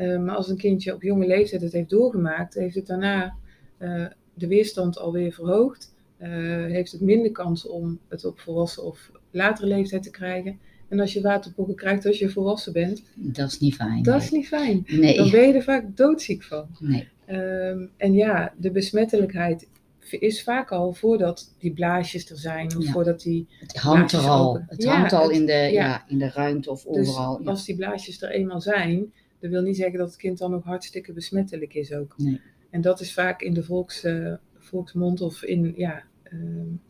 Uh, 0.00 0.18
maar 0.18 0.34
als 0.34 0.48
een 0.48 0.56
kindje 0.56 0.94
op 0.94 1.02
jonge 1.02 1.26
leeftijd 1.26 1.62
het 1.62 1.72
heeft 1.72 1.90
doorgemaakt, 1.90 2.54
heeft 2.54 2.74
het 2.74 2.86
daarna 2.86 3.34
uh, 3.78 4.06
de 4.34 4.46
weerstand 4.46 4.98
alweer 4.98 5.32
verhoogd. 5.32 5.94
Uh, 6.22 6.28
heeft 6.66 6.92
het 6.92 7.00
minder 7.00 7.32
kans 7.32 7.66
om 7.66 7.98
het 8.08 8.24
op 8.24 8.40
volwassen 8.40 8.84
of 8.84 9.10
latere 9.30 9.66
leeftijd 9.66 10.02
te 10.02 10.10
krijgen. 10.10 10.58
En 10.88 11.00
als 11.00 11.12
je 11.12 11.20
waterpokken 11.20 11.74
krijgt 11.74 12.06
als 12.06 12.18
je 12.18 12.28
volwassen 12.28 12.72
bent. 12.72 13.02
Dat 13.14 13.48
is 13.48 13.58
niet 13.58 13.74
fijn. 13.74 14.02
Dat 14.02 14.22
is 14.22 14.30
niet 14.30 14.46
fijn. 14.48 14.84
Nee. 14.86 15.16
Dan 15.16 15.30
ben 15.30 15.48
je 15.48 15.54
er 15.54 15.62
vaak 15.62 15.96
doodziek 15.96 16.42
van. 16.42 16.66
Nee. 16.78 17.08
Um, 17.30 17.90
en 17.96 18.12
ja, 18.12 18.54
de 18.56 18.70
besmettelijkheid 18.70 19.68
is 20.10 20.42
vaak 20.42 20.70
al 20.70 20.92
voordat 20.92 21.54
die 21.58 21.72
blaasjes 21.72 22.30
er 22.30 22.38
zijn. 22.38 22.76
Of 22.76 22.84
ja. 22.84 22.92
voordat 22.92 23.20
die. 23.20 23.46
Het 23.58 23.76
hangt 23.76 24.12
er 24.12 24.28
al. 24.28 24.48
Open. 24.48 24.66
Het 24.68 24.82
ja, 24.82 24.96
hangt 24.96 25.12
al 25.12 25.22
het, 25.22 25.36
in, 25.36 25.46
de, 25.46 25.52
ja. 25.52 25.68
ja. 25.68 26.04
in 26.08 26.18
de 26.18 26.30
ruimte 26.30 26.70
of 26.70 26.82
dus 26.82 27.08
overal. 27.08 27.40
Als 27.44 27.64
die 27.64 27.76
blaasjes 27.76 28.22
er 28.22 28.30
eenmaal 28.30 28.60
zijn, 28.60 29.12
dat 29.40 29.50
wil 29.50 29.62
niet 29.62 29.76
zeggen 29.76 29.98
dat 29.98 30.08
het 30.08 30.16
kind 30.16 30.38
dan 30.38 30.50
nog 30.50 30.64
hartstikke 30.64 31.12
besmettelijk 31.12 31.74
is 31.74 31.92
ook. 31.92 32.14
Nee. 32.16 32.40
En 32.70 32.80
dat 32.80 33.00
is 33.00 33.12
vaak 33.12 33.42
in 33.42 33.54
de 33.54 33.62
volks, 33.62 34.04
uh, 34.04 34.34
volksmond 34.58 35.20
of 35.20 35.42
in. 35.42 35.72
Ja, 35.76 36.02
uh, 36.32 36.40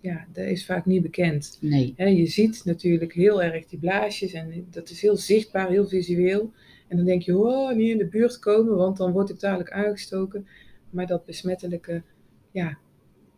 ja, 0.01 0.27
dat 0.33 0.45
is 0.45 0.67
vaak 0.67 0.87
niet 0.87 1.03
bekend. 1.03 1.59
Nee. 1.61 1.95
He, 1.97 2.07
je 2.07 2.27
ziet 2.27 2.63
natuurlijk 2.65 3.13
heel 3.13 3.43
erg 3.43 3.67
die 3.67 3.79
blaasjes 3.79 4.33
en 4.33 4.67
dat 4.71 4.91
is 4.91 5.01
heel 5.01 5.17
zichtbaar, 5.17 5.69
heel 5.69 5.89
visueel. 5.89 6.53
En 6.89 6.97
dan 6.97 7.07
denk 7.07 7.23
je, 7.23 7.39
oh, 7.39 7.77
niet 7.77 7.91
in 7.91 7.99
de 7.99 8.07
buurt 8.07 8.39
komen, 8.39 8.77
want 8.77 8.97
dan 8.97 9.13
word 9.13 9.31
ik 9.31 9.41
dadelijk 9.41 9.71
aangestoken. 9.71 10.47
Maar 10.91 11.07
dat 11.07 11.25
besmettelijke, 11.25 12.03
ja, 12.51 12.79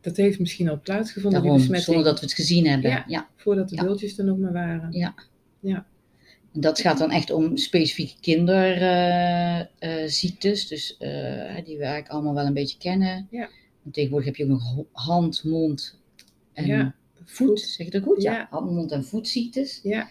dat 0.05 0.17
heeft 0.17 0.39
misschien 0.39 0.69
al 0.69 0.81
plaatsgevonden. 0.81 1.41
Daarom, 1.43 1.59
die 1.59 1.69
besmetting. 1.69 1.95
zonder 1.95 2.13
dat 2.13 2.21
we 2.21 2.27
het 2.27 2.35
gezien 2.35 2.67
hebben. 2.67 2.91
Ja, 2.91 3.05
ja. 3.09 3.29
voordat 3.37 3.69
de 3.69 3.77
beeldjes 3.77 4.19
er 4.19 4.25
nog 4.25 4.39
maar 4.39 4.53
waren. 4.53 4.93
Ja. 4.93 5.15
ja. 5.61 5.87
En 6.53 6.61
dat 6.61 6.81
gaat 6.81 6.99
dan 6.99 7.11
echt 7.11 7.31
om 7.31 7.57
specifieke 7.57 8.15
kinderziektes, 8.21 10.69
dus 10.69 10.97
uh, 11.01 11.09
die 11.65 11.77
we 11.77 11.83
eigenlijk 11.85 12.09
allemaal 12.09 12.35
wel 12.35 12.47
een 12.47 12.55
beetje 12.55 12.79
kennen. 12.79 13.27
Ja. 13.31 13.49
En 13.85 13.91
tegenwoordig 13.91 14.27
heb 14.27 14.37
je 14.37 14.45
ook 14.45 14.51
nog 14.51 14.85
hand, 14.93 15.45
mond 15.45 16.01
en 16.53 16.67
Ja, 16.67 16.95
voet. 17.15 17.31
voet. 17.31 17.61
Zeg 17.61 17.87
je 17.87 17.93
dat 17.93 18.03
goed? 18.03 18.23
Ja. 18.23 18.47
Hand, 18.51 18.71
mond 18.71 18.93
en 18.93 19.05
voetziektes. 19.05 19.81
Ja, 19.83 20.09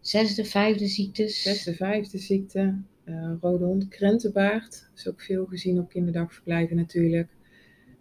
Zesde, 0.00 0.44
vijfde 0.44 0.86
ziektes. 0.86 1.42
zesde, 1.42 1.74
vijfde 1.74 2.18
ziekte, 2.18 2.78
eh, 3.04 3.32
rode 3.40 3.64
hond, 3.64 3.88
krentenbaard. 3.88 4.88
is 4.96 5.08
ook 5.08 5.20
veel 5.20 5.46
gezien 5.46 5.78
op 5.78 5.88
kinderdagverblijven 5.88 6.76
natuurlijk. 6.76 7.28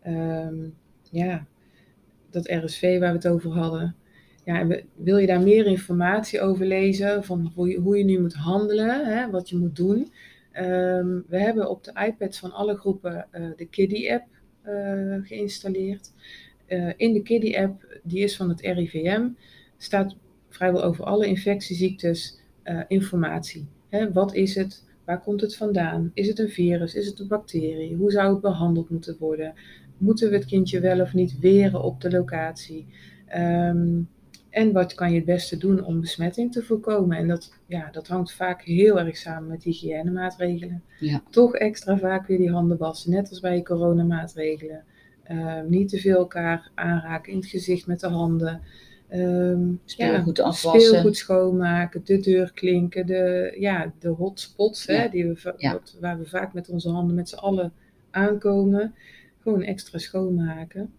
Ehm, 0.01 0.55
ja, 1.15 1.45
dat 2.29 2.48
RSV 2.48 3.00
waar 3.00 3.12
we 3.12 3.17
het 3.17 3.27
over 3.27 3.51
hadden. 3.51 3.95
Ja, 4.45 4.67
wil 4.95 5.17
je 5.17 5.27
daar 5.27 5.41
meer 5.41 5.65
informatie 5.65 6.41
over 6.41 6.65
lezen, 6.65 7.24
van 7.24 7.51
hoe 7.55 7.69
je, 7.69 7.77
hoe 7.77 7.98
je 7.98 8.03
nu 8.03 8.22
moet 8.22 8.34
handelen, 8.34 9.05
hè, 9.05 9.29
wat 9.29 9.50
je 9.50 9.57
moet 9.57 9.75
doen? 9.75 10.12
Ehm, 10.51 11.19
we 11.27 11.39
hebben 11.39 11.69
op 11.69 11.84
de 11.84 11.93
iPads 12.07 12.39
van 12.39 12.51
alle 12.51 12.75
groepen 12.75 13.27
eh, 13.31 13.43
de 13.55 13.65
Kiddie-app 13.65 14.25
eh, 14.62 15.15
geïnstalleerd. 15.22 16.12
Eh, 16.65 16.91
in 16.98 17.13
de 17.13 17.22
Kiddie-app, 17.22 18.00
die 18.03 18.24
is 18.24 18.36
van 18.36 18.50
het 18.50 18.62
RIVM, 18.62 19.27
staat 19.77 20.15
vrijwel 20.50 20.84
over 20.84 21.05
alle 21.05 21.27
infectieziektes 21.27 22.39
informatie. 22.88 23.67
Hè, 23.89 24.12
wat 24.12 24.34
is 24.34 24.55
het? 24.55 24.84
Waar 25.05 25.21
komt 25.21 25.41
het 25.41 25.55
vandaan? 25.55 26.12
Is 26.13 26.27
het 26.27 26.39
een 26.39 26.50
virus? 26.50 26.95
Is 26.95 27.07
het 27.07 27.19
een 27.19 27.27
bacterie? 27.27 27.95
Hoe 27.95 28.12
zou 28.12 28.31
het 28.31 28.41
behandeld 28.41 28.89
moeten 28.89 29.15
worden? 29.19 29.53
Moeten 29.97 30.29
we 30.29 30.35
het 30.35 30.45
kindje 30.45 30.79
wel 30.79 31.01
of 31.01 31.13
niet 31.13 31.39
weren 31.39 31.83
op 31.83 32.01
de 32.01 32.12
locatie? 32.12 32.88
Ehm, 33.27 34.01
en 34.50 34.71
wat 34.71 34.93
kan 34.93 35.09
je 35.09 35.15
het 35.15 35.25
beste 35.25 35.57
doen 35.57 35.83
om 35.83 36.01
besmetting 36.01 36.51
te 36.51 36.63
voorkomen? 36.63 37.17
En 37.17 37.27
dat, 37.27 37.53
ja, 37.67 37.89
dat 37.91 38.07
hangt 38.07 38.33
vaak 38.33 38.62
heel 38.62 39.00
erg 39.00 39.17
samen 39.17 39.50
met 39.50 39.63
hygiënemaatregelen. 39.63 40.83
Ja. 41.00 41.24
Toch 41.29 41.55
extra 41.55 41.97
vaak 41.97 42.27
weer 42.27 42.38
die 42.38 42.51
handen 42.51 42.77
wassen, 42.77 43.12
net 43.12 43.29
als 43.29 43.39
bij 43.39 43.62
coronamaatregelen. 43.62 44.83
Ehm, 45.24 45.69
niet 45.69 45.89
te 45.89 45.97
veel 45.97 46.17
elkaar 46.17 46.71
aanraken 46.74 47.31
in 47.31 47.38
het 47.38 47.47
gezicht 47.47 47.88
met 47.88 48.00
de 48.00 48.07
handen. 48.07 48.62
Ehm, 49.07 49.74
Speelgoed 49.85 50.38
ja, 50.38 50.43
afwassen. 50.43 50.81
Speelgoed 50.89 51.17
schoonmaken, 51.17 52.01
de 52.05 52.19
deur 52.19 52.51
klinken, 52.53 53.05
de, 53.05 53.55
ja, 53.59 53.93
de 54.00 54.07
hotspots 54.09 54.85
hè, 54.85 55.09
die 55.09 55.27
we, 55.27 55.35
va- 55.35 55.53
Ja. 55.57 55.71
wat- 55.71 55.97
waar 56.00 56.17
we 56.19 56.25
vaak 56.25 56.53
met 56.53 56.69
onze 56.69 56.89
handen 56.89 57.15
met 57.15 57.29
z'n 57.29 57.35
allen 57.35 57.74
aankomen. 58.12 58.93
Gewoon 59.39 59.62
extra 59.63 59.97
schoonmaken. 59.97 60.93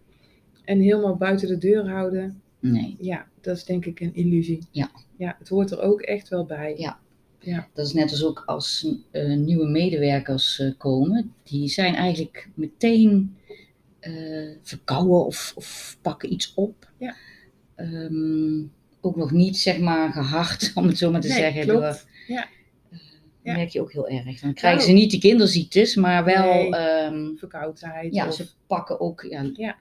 En 0.65 0.81
helemaal 0.81 1.17
buiten 1.17 1.49
de 1.49 1.59
deur 1.59 1.89
houden, 1.89 2.41
Nee, 2.61 2.97
ja, 3.01 3.27
dat 3.41 3.57
is 3.57 3.65
denk 3.65 3.85
ik 3.87 4.01
een 4.01 4.15
illusie. 4.15 4.59
Ja. 4.71 4.91
Ja, 5.17 5.37
het 5.39 5.49
hoort 5.49 5.71
er 5.71 5.81
ook 5.81 6.01
echt 6.01 6.29
wel 6.29 6.45
bij. 6.45 6.75
Ja. 6.77 6.99
Ja, 7.41 7.69
dat 7.73 7.87
is 7.87 7.93
net 7.93 8.11
als 8.11 8.25
ook 8.25 8.43
als 8.47 8.89
eh, 9.11 9.35
nieuwe 9.37 9.67
medewerkers 9.69 10.59
eh, 10.59 10.71
komen. 10.79 11.35
Die 11.43 11.69
zijn 11.69 11.95
eigenlijk 11.95 12.49
meteen 12.55 13.37
eh, 14.01 14.13
verkouden 14.63 15.25
of, 15.27 15.53
of 15.57 15.99
pakken 16.03 16.33
iets 16.33 16.55
op. 16.55 16.91
Ja. 16.99 17.15
Ehm, 17.77 18.63
ook 19.01 19.17
nog 19.17 19.31
niet, 19.31 19.57
zeg 19.57 19.79
maar, 19.79 20.13
gehard, 20.13 20.71
om 20.75 20.87
het 20.87 20.99
zo 20.99 21.11
maar 21.11 21.21
te 21.21 21.29
nee, 21.29 21.37
zeggen. 21.39 21.63
klopt. 21.63 21.81
door- 21.81 22.03
Ja. 22.27 22.47
Dat 22.91 23.01
Ja. 23.43 23.53
merk 23.61 23.69
je 23.69 23.81
ook 23.81 23.93
heel 23.93 24.09
erg. 24.09 24.41
Dan 24.41 24.55
krijgen 24.55 24.83
ze 24.83 24.93
niet 24.93 25.11
de 25.11 25.19
kinderziektes, 25.19 25.95
maar 25.95 26.25
wel, 26.25 26.53
Nee. 26.55 26.75
ehm, 26.77 27.35
Verkoudheid 27.37 28.15
ja, 28.15 28.27
of 28.27 28.35
ze 28.35 28.49
pakken 28.67 29.01
ook 29.01 29.23
ja, 29.29 29.51
Ja. 29.55 29.77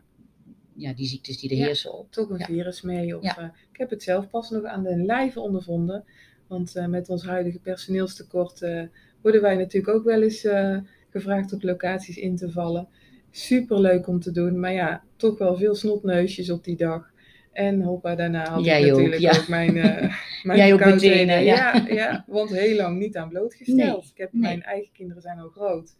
ja, 0.76 0.94
die 0.94 1.08
ziektes 1.08 1.40
die 1.40 1.50
er 1.50 1.56
heersen 1.66 1.94
op. 1.98 2.12
toch 2.12 2.30
een 2.30 2.40
virus 2.40 2.82
mee. 2.82 3.18
Of, 3.18 3.24
eh, 3.38 3.44
ik 3.72 3.78
heb 3.78 3.90
het 3.90 4.04
zelf 4.04 4.30
pas 4.30 4.50
nog 4.50 4.64
aan 4.64 4.84
de 4.84 4.96
lijve 4.98 5.40
ondervonden. 5.40 6.04
Want 6.48 6.76
eh, 6.76 6.86
met 6.86 7.10
ons 7.10 7.24
huidige 7.26 7.60
personeelstekort 7.60 8.62
eh, 8.62 8.84
worden 9.22 9.42
wij 9.42 9.56
natuurlijk 9.56 9.94
ook 9.98 10.04
wel 10.04 10.22
eens 10.22 10.44
eh, 10.44 10.78
gevraagd 11.10 11.54
op 11.54 11.64
locaties 11.64 12.18
in 12.18 12.36
te 12.36 12.52
vallen. 12.52 12.88
Super 13.32 13.80
leuk 13.80 14.08
om 14.08 14.20
te 14.20 14.32
doen, 14.32 14.60
maar 14.60 14.74
ja, 14.74 15.04
toch 15.16 15.38
wel 15.38 15.58
veel 15.58 15.76
snotneusjes 15.76 16.50
op 16.50 16.64
die 16.64 16.76
dag. 16.76 17.14
En 17.56 17.82
hoppa, 17.82 18.16
daarna 18.16 18.50
had 18.50 18.66
Jij 18.66 18.82
ik 18.82 18.86
ook, 18.86 18.92
natuurlijk 18.92 19.22
ja. 19.22 19.40
ook 19.40 19.48
mijn, 19.48 19.78
eh 19.78 20.14
mijn 20.44 20.58
Jij 20.58 20.74
ook 20.74 21.00
ja. 21.00 21.40
ja. 21.40 21.86
Ja, 21.88 22.24
want 22.28 22.50
heel 22.50 22.76
lang 22.76 23.00
niet 23.00 23.18
aan 23.18 23.30
blootgesteld. 23.30 23.78
Nee, 23.78 24.12
Ik 24.12 24.18
heb, 24.18 24.34
nee. 24.34 24.42
Mijn 24.42 24.64
eigen 24.64 24.92
kinderen 24.92 25.22
zijn 25.22 25.40
al 25.40 25.48
groot. 25.50 25.96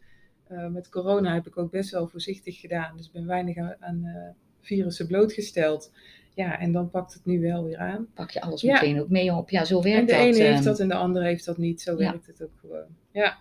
Eh, 0.48 0.68
met 0.68 0.90
corona 0.90 1.34
heb 1.34 1.48
ik 1.48 1.58
ook 1.58 1.72
best 1.72 1.92
wel 1.92 2.08
voorzichtig 2.08 2.60
gedaan. 2.60 2.98
Dus 2.98 3.06
ik 3.06 3.12
ben 3.12 3.26
weinig 3.26 3.58
aan, 3.58 3.76
aan 3.80 4.06
eh, 4.06 4.30
virussen 4.62 5.08
blootgesteld. 5.08 5.92
Ja, 6.34 6.60
en 6.60 6.72
dan 6.72 6.90
pakt 6.90 7.14
het 7.14 7.26
nu 7.26 7.42
wel 7.42 7.66
weer 7.66 7.78
aan. 7.78 8.08
Pak 8.14 8.32
je 8.32 8.42
alles 8.42 8.62
Ja. 8.62 8.74
meteen 8.74 9.02
ook 9.02 9.10
mee 9.10 9.34
op. 9.34 9.50
Ja, 9.50 9.66
zo 9.66 9.82
werkt 9.82 10.00
En 10.00 10.06
de 10.06 10.12
dat. 10.12 10.22
ene 10.22 10.44
heeft 10.44 10.56
ehm. 10.58 10.64
dat 10.64 10.80
en 10.80 10.88
de 10.88 10.96
andere 10.96 11.26
heeft 11.26 11.46
dat 11.46 11.58
niet. 11.58 11.82
Zo 11.82 11.96
werkt 11.98 12.28
het 12.28 12.44
ook 12.44 12.58
gewoon. 12.62 12.88
Ja, 13.12 13.38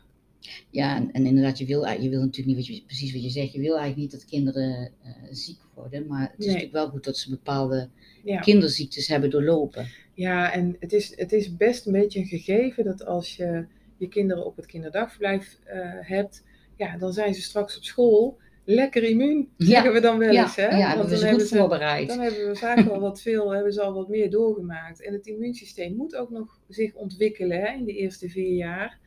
Ja, 0.70 0.96
en, 0.96 1.12
en 1.12 1.26
inderdaad, 1.26 1.58
je 1.58 1.64
wil, 1.66 1.86
je 1.86 2.08
wil 2.08 2.20
natuurlijk 2.20 2.56
niet, 2.56 2.66
wat 2.66 2.76
je, 2.76 2.82
precies 2.86 3.12
wat 3.12 3.22
je 3.22 3.30
zegt, 3.30 3.52
je 3.52 3.60
wil 3.60 3.76
eigenlijk 3.78 3.96
niet 4.00 4.10
dat 4.10 4.24
kinderen 4.30 4.90
eh, 5.02 5.10
ziek 5.30 5.58
worden. 5.74 6.06
Maar 6.06 6.20
het 6.20 6.30
is 6.30 6.36
Nee. 6.38 6.46
natuurlijk 6.46 6.72
wel 6.72 6.88
goed 6.88 7.04
dat 7.04 7.16
ze 7.16 7.30
bepaalde 7.30 7.88
ja. 8.24 8.40
kinderziektes 8.40 9.08
hebben 9.08 9.30
doorlopen. 9.30 9.86
ja 10.14 10.52
en 10.52 10.76
het 10.80 10.92
is, 10.92 11.16
het 11.16 11.32
is 11.32 11.56
best 11.56 11.86
een 11.86 11.92
beetje 11.92 12.18
een 12.20 12.26
gegeven 12.26 12.84
dat 12.84 13.04
als 13.06 13.36
je 13.36 13.66
je 13.96 14.08
kinderen 14.08 14.44
op 14.46 14.56
het 14.56 14.66
kinderdagverblijf 14.66 15.58
eh, 15.64 15.78
hebt, 16.00 16.44
ja, 16.76 16.96
dan 16.98 17.12
zijn 17.12 17.34
ze 17.34 17.42
straks 17.42 17.76
op 17.76 17.82
school 17.82 18.38
lekker 18.64 19.02
immuun, 19.02 19.48
Ja. 19.56 19.66
zeggen 19.66 19.92
we 19.92 20.00
dan 20.00 20.18
wel 20.18 20.32
Ja, 20.32 20.42
eens. 20.42 20.56
Hè? 20.56 20.66
ja 20.76 21.04
we 21.06 21.18
dan 21.20 21.30
goed 21.32 21.48
voorbereid. 21.48 22.08
Dan 22.08 22.20
hebben 22.20 22.48
we 22.48 22.56
vaak 22.56 22.84
wel 22.86 23.00
wat 23.00 23.20
veel, 23.22 23.50
hebben 23.54 23.72
ze 23.72 23.82
al 23.82 23.92
wat 23.94 24.08
meer 24.08 24.30
doorgemaakt. 24.30 25.02
En 25.02 25.12
het 25.12 25.26
immuunsysteem 25.26 25.96
moet 25.96 26.16
ook 26.16 26.30
nog 26.30 26.58
zich 26.68 26.94
ontwikkelen 26.94 27.60
hè, 27.60 27.72
in 27.72 27.84
de 27.84 27.92
eerste 27.92 28.28
vier 28.28 28.54
jaar. 28.56 28.98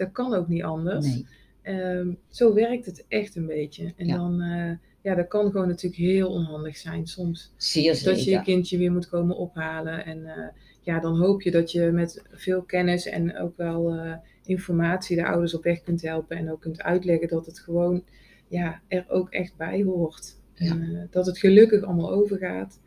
Dat 0.00 0.12
kan 0.12 0.34
ook 0.34 0.48
niet 0.48 0.62
anders. 0.62 1.06
Nee, 1.06 1.26
Ehm, 1.62 2.08
zo 2.28 2.54
werkt 2.54 2.86
het 2.86 3.04
echt 3.08 3.36
een 3.36 3.46
beetje. 3.46 3.92
En 3.96 4.06
Ja. 4.06 4.16
dan, 4.16 4.40
eh, 4.40 4.72
ja, 5.02 5.14
dat 5.14 5.28
kan 5.28 5.50
gewoon 5.50 5.68
natuurlijk 5.68 6.02
heel 6.02 6.28
onhandig 6.28 6.76
zijn 6.76 7.06
soms. 7.06 7.52
zeer 7.56 7.94
zeker. 7.94 8.12
Dat 8.12 8.24
je 8.24 8.30
je 8.30 8.42
kindje 8.42 8.78
weer 8.78 8.92
moet 8.92 9.08
komen 9.08 9.36
ophalen. 9.36 10.04
En 10.04 10.26
eh, 10.26 10.48
ja, 10.80 11.00
dan 11.00 11.18
hoop 11.18 11.42
je 11.42 11.50
dat 11.50 11.72
je 11.72 11.90
met 11.90 12.22
veel 12.32 12.62
kennis 12.62 13.06
en 13.06 13.38
ook 13.38 13.56
wel 13.56 13.94
eh, 13.94 14.12
informatie 14.44 15.16
de 15.16 15.26
ouders 15.26 15.54
op 15.54 15.62
weg 15.64 15.82
kunt 15.82 16.02
helpen. 16.02 16.36
En 16.36 16.50
ook 16.50 16.60
kunt 16.60 16.82
uitleggen 16.82 17.28
dat 17.28 17.46
het 17.46 17.58
gewoon 17.58 18.04
ja, 18.48 18.80
er 18.88 19.04
ook 19.08 19.30
echt 19.30 19.56
bij 19.56 19.82
hoort. 19.82 20.36
Ja. 20.54 20.70
En, 20.70 21.08
dat 21.10 21.26
het 21.26 21.38
gelukkig 21.38 21.82
allemaal 21.82 22.12
overgaat. 22.12 22.80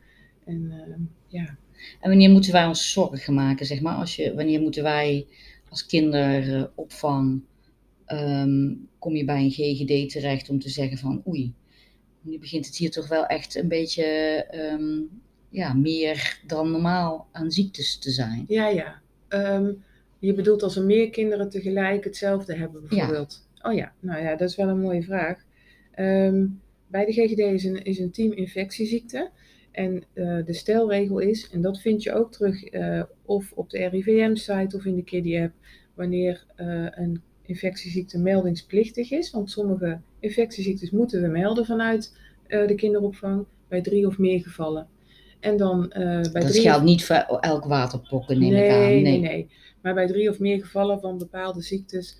En 0.44 0.70
eh, 0.70 0.94
ja, 1.28 1.56
En 2.00 2.08
wanneer 2.08 2.30
moeten 2.30 2.52
wij 2.52 2.66
ons 2.66 2.92
zorgen 2.92 3.34
maken, 3.34 3.66
zeg 3.66 3.80
maar? 3.80 3.94
Als 3.94 4.16
je, 4.16 4.34
wanneer 4.34 4.60
moeten 4.60 4.82
wij 4.82 5.26
als 5.74 5.86
kinderopvang, 5.86 7.42
ehm, 8.04 8.74
kom 8.98 9.16
je 9.16 9.24
bij 9.24 9.42
een 9.42 9.50
GGD 9.50 10.10
terecht 10.10 10.48
om 10.48 10.58
te 10.58 10.68
zeggen 10.68 10.98
van 10.98 11.22
oei, 11.28 11.54
nu 12.20 12.38
begint 12.38 12.66
het 12.66 12.76
hier 12.76 12.90
toch 12.90 13.08
wel 13.08 13.26
echt 13.26 13.54
een 13.54 13.68
beetje 13.68 14.04
ehm, 14.50 15.00
ja, 15.48 15.72
meer 15.72 16.40
dan 16.46 16.70
normaal 16.70 17.28
aan 17.32 17.50
ziektes 17.50 17.98
te 17.98 18.10
zijn. 18.10 18.44
ja. 18.48 18.68
ja. 18.68 19.02
Ehm, 19.28 19.72
je 20.18 20.34
bedoelt 20.34 20.62
als 20.62 20.76
er 20.76 20.84
meer 20.84 21.10
kinderen 21.10 21.50
tegelijk 21.50 22.04
hetzelfde 22.04 22.56
hebben 22.56 22.86
bijvoorbeeld? 22.88 23.48
Oh 23.62 23.74
ja, 23.74 23.92
nou 24.00 24.22
ja, 24.22 24.36
dat 24.36 24.48
is 24.48 24.56
wel 24.56 24.68
een 24.68 24.80
mooie 24.80 25.02
vraag. 25.02 25.44
Bij 26.86 27.04
de 27.04 27.12
GGD 27.12 27.38
is 27.38 27.64
een, 27.64 27.84
is 27.84 27.98
een 27.98 28.10
team 28.10 28.32
infectieziekte. 28.32 29.30
En 29.74 30.02
eh, 30.12 30.44
de 30.44 30.52
stelregel 30.52 31.18
is, 31.18 31.50
en 31.50 31.60
dat 31.60 31.80
vind 31.80 32.02
je 32.02 32.12
ook 32.12 32.32
terug 32.32 32.64
eh, 32.64 33.02
of 33.24 33.52
op 33.54 33.70
de 33.70 33.86
RIVM-site 33.86 34.76
of 34.76 34.84
in 34.84 34.94
de 34.94 35.02
Kiddie-app, 35.02 35.52
wanneer 35.94 36.44
eh, 36.56 36.86
een 36.90 37.22
infectieziekte 37.42 38.18
meldingsplichtig 38.18 39.10
is. 39.10 39.30
Want 39.30 39.50
sommige 39.50 40.00
infectieziektes 40.20 40.90
moeten 40.90 41.22
we 41.22 41.28
melden 41.28 41.66
vanuit 41.66 42.16
de 42.46 42.74
kinderopvang 42.76 43.44
bij 43.68 43.80
drie 43.80 44.06
of 44.06 44.18
meer 44.18 44.40
gevallen. 44.40 44.86
En 45.40 45.56
dan 45.56 45.88
bij 45.88 46.22
Dat 46.22 46.46
drie 46.46 46.62
geldt 46.62 46.78
of 46.78 46.84
niet 46.84 47.04
voor 47.04 47.16
elk 47.40 47.64
waterpokken, 47.64 48.38
neem 48.38 48.52
nee, 48.52 48.64
ik 48.64 48.72
aan. 48.72 48.78
nee, 48.78 49.02
Nee, 49.02 49.20
nee. 49.20 49.48
Maar 49.82 49.94
bij 49.94 50.06
drie 50.06 50.30
of 50.30 50.38
meer 50.38 50.60
gevallen 50.60 51.00
van 51.00 51.18
bepaalde 51.18 51.62
ziektes, 51.62 52.18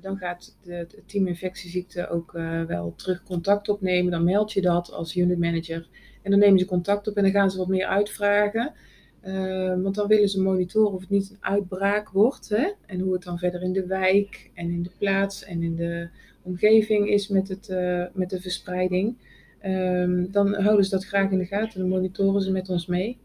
dan 0.00 0.16
gaat 0.16 0.56
de, 0.62 0.72
het 0.72 1.02
team 1.06 1.26
infectieziekte 1.26 2.08
ook 2.08 2.34
eh, 2.34 2.62
wel 2.62 2.94
terug 2.96 3.22
contact 3.22 3.68
opnemen. 3.68 4.10
Dan 4.10 4.24
meld 4.24 4.52
je 4.52 4.60
dat 4.60 4.92
als 4.92 5.16
unit 5.16 5.38
manager. 5.38 5.88
En 6.22 6.30
dan 6.30 6.40
nemen 6.40 6.58
ze 6.58 6.64
contact 6.64 7.08
op 7.08 7.16
en 7.16 7.22
dan 7.22 7.32
gaan 7.32 7.50
ze 7.50 7.58
wat 7.58 7.68
meer 7.68 7.86
uitvragen. 7.86 8.72
Eh, 9.20 9.82
want 9.82 9.94
dan 9.94 10.06
willen 10.06 10.28
ze 10.28 10.42
monitoren 10.42 10.92
of 10.92 11.00
het 11.00 11.10
niet 11.10 11.30
een 11.30 11.36
uitbraak 11.40 12.08
wordt. 12.08 12.48
Hè? 12.48 12.70
En 12.86 13.00
hoe 13.00 13.12
het 13.12 13.22
dan 13.22 13.38
verder 13.38 13.62
in 13.62 13.72
de 13.72 13.86
wijk 13.86 14.50
en 14.54 14.70
in 14.70 14.82
de 14.82 14.90
plaats 14.98 15.44
en 15.44 15.62
in 15.62 15.76
de 15.76 16.08
omgeving 16.42 17.08
is 17.08 17.28
met, 17.28 17.48
het, 17.48 17.68
eh, 17.68 18.04
met 18.12 18.30
de 18.30 18.40
verspreiding. 18.40 19.16
Ehm, 19.60 20.24
dan 20.30 20.54
houden 20.54 20.84
ze 20.84 20.90
dat 20.90 21.04
graag 21.04 21.30
in 21.30 21.38
de 21.38 21.46
gaten 21.46 21.74
en 21.74 21.80
dan 21.80 21.88
monitoren 21.88 22.42
ze 22.42 22.50
met 22.50 22.68
ons 22.68 22.86
mee. 22.86 23.18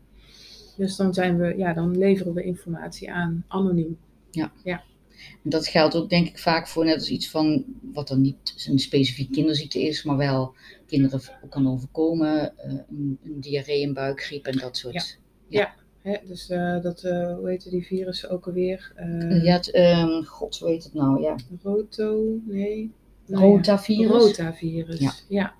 Dus 0.77 0.95
dan, 0.95 1.13
zijn 1.13 1.37
we, 1.37 1.57
ja, 1.57 1.73
dan 1.73 1.97
leveren 1.97 2.33
we 2.33 2.43
informatie 2.43 3.11
aan, 3.11 3.43
anoniem. 3.47 3.97
En 4.31 4.81
dat 5.43 5.67
geldt 5.67 5.95
ook 5.95 6.09
denk 6.09 6.27
ik 6.27 6.39
vaak 6.39 6.67
voor 6.67 6.85
net 6.85 6.95
als 6.95 7.09
iets 7.09 7.29
van 7.29 7.65
wat 7.93 8.07
dan 8.07 8.21
niet 8.21 8.67
een 8.67 8.79
specifiek 8.79 9.31
kinderziekte 9.31 9.81
is, 9.81 10.03
maar 10.03 10.17
wel 10.17 10.55
kinderen 10.85 11.21
kan 11.49 11.67
overkomen, 11.67 12.57
eh, 12.57 12.71
een, 12.71 13.17
een 13.23 13.39
diarree, 13.41 13.83
een 13.83 13.93
buikgriep 13.93 14.45
en 14.45 14.57
dat 14.57 14.77
soort. 14.77 15.17
Hè? 16.01 16.17
Dus 16.25 16.49
eh, 16.49 16.81
dat, 16.81 17.03
eh, 17.03 17.35
hoe 17.35 17.49
heette 17.49 17.69
die 17.69 17.85
virussen 17.85 18.29
ook 18.29 18.47
alweer? 18.47 18.91
Eh, 18.95 19.43
ja, 19.43 19.53
het, 19.53 19.71
ehm, 19.71 20.23
god, 20.23 20.57
hoe 20.57 20.69
heet 20.69 20.83
het 20.83 20.93
nou? 20.93 21.21
Ja, 21.21 21.35
Roto, 21.63 22.39
nee. 22.45 22.91
Nou 23.25 23.43
ja, 23.43 23.49
rotavirus. 23.49 24.23
Rotavirus. 24.23 24.99
Ja. 24.99 25.11
ja. 25.27 25.57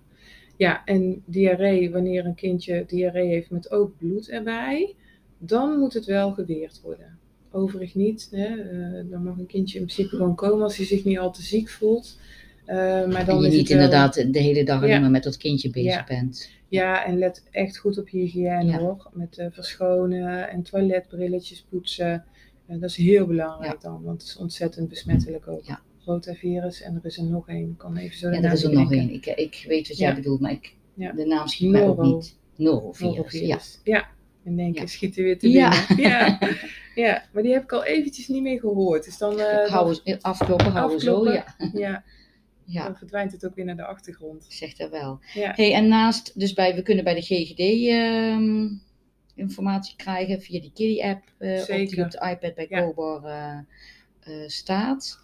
Ja, 0.58 0.86
en 0.86 1.24
diarree, 1.26 1.92
wanneer 1.92 2.26
een 2.26 2.36
kindje 2.36 2.84
diarree 2.88 3.28
heeft 3.28 3.50
met 3.50 3.72
ook 3.72 3.98
bloed 3.98 4.30
erbij, 4.30 4.96
dan 5.38 5.80
moet 5.80 5.94
het 5.94 6.06
wel 6.06 6.32
geweerd 6.32 6.82
worden. 6.82 7.19
Overigens 7.52 7.94
niet. 7.94 8.28
Hè? 8.32 8.46
eh, 8.46 9.04
dan 9.12 9.24
mag 9.24 9.38
een 9.38 9.46
kindje 9.46 9.80
in 9.80 9.86
principe 9.86 10.16
gewoon 10.16 10.36
komen 10.36 10.64
als 10.64 10.78
hij 10.78 10.86
zich 10.86 11.04
niet 11.04 11.18
al 11.20 11.32
te 11.32 11.42
ziek 11.42 11.70
voelt. 11.70 12.20
Uh, 12.68 12.76
maar 13.08 13.26
dan 13.26 13.36
en 13.36 13.42
je 13.42 13.48
is 13.48 13.54
niet 13.56 13.68
wel- 13.68 13.78
inderdaad 13.78 14.14
de 14.34 14.40
hele 14.40 14.64
dag 14.64 14.78
alleen 14.78 14.90
Ja. 14.90 15.00
maar 15.00 15.10
met 15.12 15.24
dat 15.24 15.38
kindje 15.38 15.70
bezig 15.70 15.94
Ja. 15.94 16.04
bent. 16.08 16.50
Ja, 16.68 17.06
en 17.06 17.18
let 17.18 17.44
echt 17.52 17.78
goed 17.78 17.98
op 17.98 18.10
hygiëne 18.10 18.64
Ja. 18.66 18.78
hoor. 18.80 19.10
Met 19.14 19.38
eh, 19.38 19.48
verschonen 19.52 20.50
en 20.50 20.62
toiletbrilletjes 20.64 21.66
poetsen. 21.70 22.24
Eh, 22.68 22.80
dat 22.80 22.90
is 22.90 22.96
heel 22.96 23.26
belangrijk 23.26 23.82
dan, 23.82 24.02
want 24.04 24.22
het 24.22 24.30
is 24.32 24.38
ontzettend 24.38 24.90
besmettelijk 24.90 25.48
ook. 25.48 25.64
Ja. 25.66 25.80
Rotavirus 26.06 26.82
en 26.82 26.96
er 26.96 27.06
is 27.06 27.18
er 27.18 27.24
nog 27.24 27.48
één. 27.50 27.70
Ik 27.70 27.78
kan 27.78 27.98
even 27.98 28.18
zo 28.18 28.30
Ja, 28.30 28.42
er 28.42 28.52
is 28.54 28.64
er 28.64 28.74
nog 28.74 28.92
één. 28.92 29.14
Ik, 29.14 29.26
ik 29.26 29.66
weet 29.68 29.88
wat 29.88 29.98
Ja. 29.98 30.06
jij 30.06 30.16
bedoelt, 30.16 30.40
maar 30.40 30.52
ik, 30.52 30.74
Ja. 30.94 31.12
de 31.12 31.26
naam 31.26 31.48
schiet 31.48 31.70
mij 31.70 31.88
ook 31.88 32.02
niet. 32.02 32.36
Norovirus. 32.56 33.00
Ja. 33.00 33.06
Norovirus. 33.18 33.80
Ja. 33.84 34.08
in 34.44 34.60
één 34.60 34.72
keer 34.72 34.82
Ja. 34.82 34.88
schiet 34.88 35.16
hij 35.16 35.24
weer 35.24 35.40
te 35.40 35.50
Ja. 35.50 35.86
binnen. 35.88 36.04
Ja. 36.10 36.40
Ja, 37.00 37.24
maar 37.34 37.44
die 37.44 37.54
heb 37.54 37.64
ik 37.64 37.72
al 37.72 37.84
eventjes 37.84 38.28
niet 38.28 38.42
meer 38.42 38.60
gehoord. 38.60 39.06
Dus 39.06 39.18
dan, 39.18 39.40
eh, 39.40 39.56
dan- 39.56 39.70
Houden, 39.70 40.18
afkloppen, 40.22 40.72
houden 40.72 41.00
zo. 41.00 41.16
Afkloppen. 41.16 41.80
Ja. 41.80 41.80
ja, 41.90 42.04
ja, 42.80 42.84
dan 42.84 42.96
verdwijnt 42.98 43.32
het 43.32 43.46
ook 43.46 43.56
weer 43.56 43.66
naar 43.66 43.76
de 43.76 43.86
achtergrond. 43.86 44.46
ik 44.46 44.52
zeg 44.54 44.74
dat 44.74 44.90
wel. 44.90 45.20
Ja, 45.34 45.52
Hey, 45.56 45.74
en 45.74 45.88
naast, 45.88 46.40
dus 46.40 46.54
bij, 46.54 46.76
we 46.76 46.82
kunnen 46.82 47.04
bij 47.04 47.14
de 47.14 47.22
GGD 47.22 47.60
ehm, 47.90 48.68
informatie 49.36 49.96
krijgen 49.96 50.42
via 50.42 50.60
die 50.62 50.72
Kiddie-app 50.74 51.24
eh, 51.38 51.60
op 51.62 51.68
die 51.90 52.04
op 52.04 52.12
de 52.12 52.30
iPad 52.32 52.56
bij 52.56 52.66
Ja. 52.70 52.82
Cobor 52.84 53.24
eh, 53.26 53.58
eh, 54.20 54.48
staat. 54.48 55.20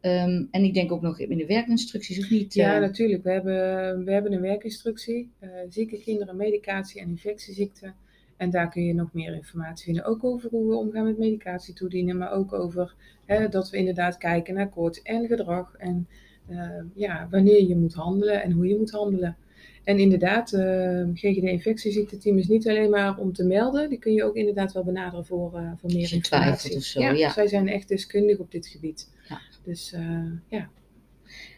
Ehm, 0.00 0.44
en 0.50 0.64
ik 0.64 0.74
denk 0.74 0.92
ook 0.92 1.00
nog 1.02 1.18
in 1.18 1.38
de 1.38 1.46
werkinstructies, 1.46 2.18
of 2.18 2.30
niet? 2.30 2.54
ja 2.54 2.74
eh? 2.74 2.80
natuurlijk. 2.80 3.22
We 3.22 3.30
hebben, 3.30 4.04
we 4.04 4.12
hebben 4.12 4.32
een 4.32 4.40
werkinstructie. 4.40 5.30
eh, 5.38 5.48
zieke 5.68 6.00
kinderen, 6.00 6.36
medicatie 6.36 7.00
en 7.00 7.08
infectieziekten. 7.08 7.94
En 8.40 8.50
daar 8.50 8.70
kun 8.70 8.84
je 8.84 8.94
nog 8.94 9.12
meer 9.12 9.34
informatie 9.34 9.84
vinden. 9.84 10.04
Ook 10.04 10.24
over 10.24 10.50
hoe 10.50 10.68
we 10.68 10.74
omgaan 10.74 11.04
met 11.04 11.18
medicatie 11.18 11.74
toedienen. 11.74 12.16
Maar 12.16 12.32
ook 12.32 12.52
over 12.52 12.94
hè, 13.26 13.48
dat 13.48 13.70
we 13.70 13.76
inderdaad 13.76 14.18
kijken 14.18 14.54
naar 14.54 14.68
koorts 14.68 15.02
en 15.02 15.26
gedrag. 15.26 15.74
En 15.76 16.08
eh, 16.46 16.70
ja, 16.94 17.28
wanneer 17.30 17.66
je 17.66 17.76
moet 17.76 17.94
handelen 17.94 18.42
en 18.42 18.50
hoe 18.52 18.66
je 18.66 18.76
moet 18.76 18.90
handelen. 18.90 19.36
En 19.84 19.98
inderdaad, 19.98 20.52
eh 20.52 21.02
GGD 21.14 21.42
infectieziekteteam 21.42 22.38
is 22.38 22.48
niet 22.48 22.68
alleen 22.68 22.90
maar 22.90 23.18
om 23.18 23.32
te 23.32 23.44
melden. 23.44 23.88
Die 23.88 23.98
kun 23.98 24.12
je 24.12 24.24
ook 24.24 24.36
inderdaad 24.36 24.72
wel 24.72 24.84
benaderen 24.84 25.26
voor, 25.26 25.56
eh, 25.56 25.72
voor 25.76 25.92
meer 25.92 26.12
informatie. 26.12 26.76
of 26.76 26.82
zo, 26.82 27.00
ja. 27.00 27.30
Zij 27.30 27.46
zijn 27.48 27.68
echt 27.68 27.88
deskundig 27.88 28.38
op 28.38 28.50
dit 28.50 28.66
gebied. 28.66 29.10
Ja. 29.28 29.40
Dus 29.64 29.92
eh, 29.92 30.24
ja. 30.48 30.70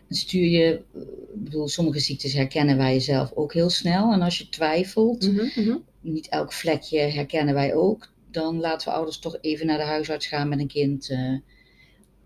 Dan 0.08 0.16
stuur 0.18 0.46
je, 0.48 0.82
eh, 0.94 1.00
ik 1.34 1.44
bedoel, 1.44 1.68
sommige 1.68 1.98
ziektes 1.98 2.32
herkennen 2.32 2.76
wij 2.76 3.00
zelf 3.00 3.32
ook 3.34 3.52
heel 3.52 3.70
snel. 3.70 4.12
En 4.12 4.22
als 4.22 4.38
je 4.38 4.48
twijfelt, 4.48 5.32
Mhm, 5.32 5.60
mhm. 5.60 5.76
Niet 6.02 6.28
elk 6.28 6.52
vlekje 6.52 6.99
herkennen 6.99 7.54
wij 7.54 7.75
ook, 7.75 8.12
dan 8.30 8.61
laten 8.61 8.88
we 8.88 8.94
ouders 8.94 9.18
toch 9.18 9.38
even 9.40 9.66
naar 9.66 9.78
de 9.78 9.85
huisarts 9.85 10.26
gaan 10.26 10.49
met 10.49 10.59
een 10.59 10.66
kind. 10.66 11.16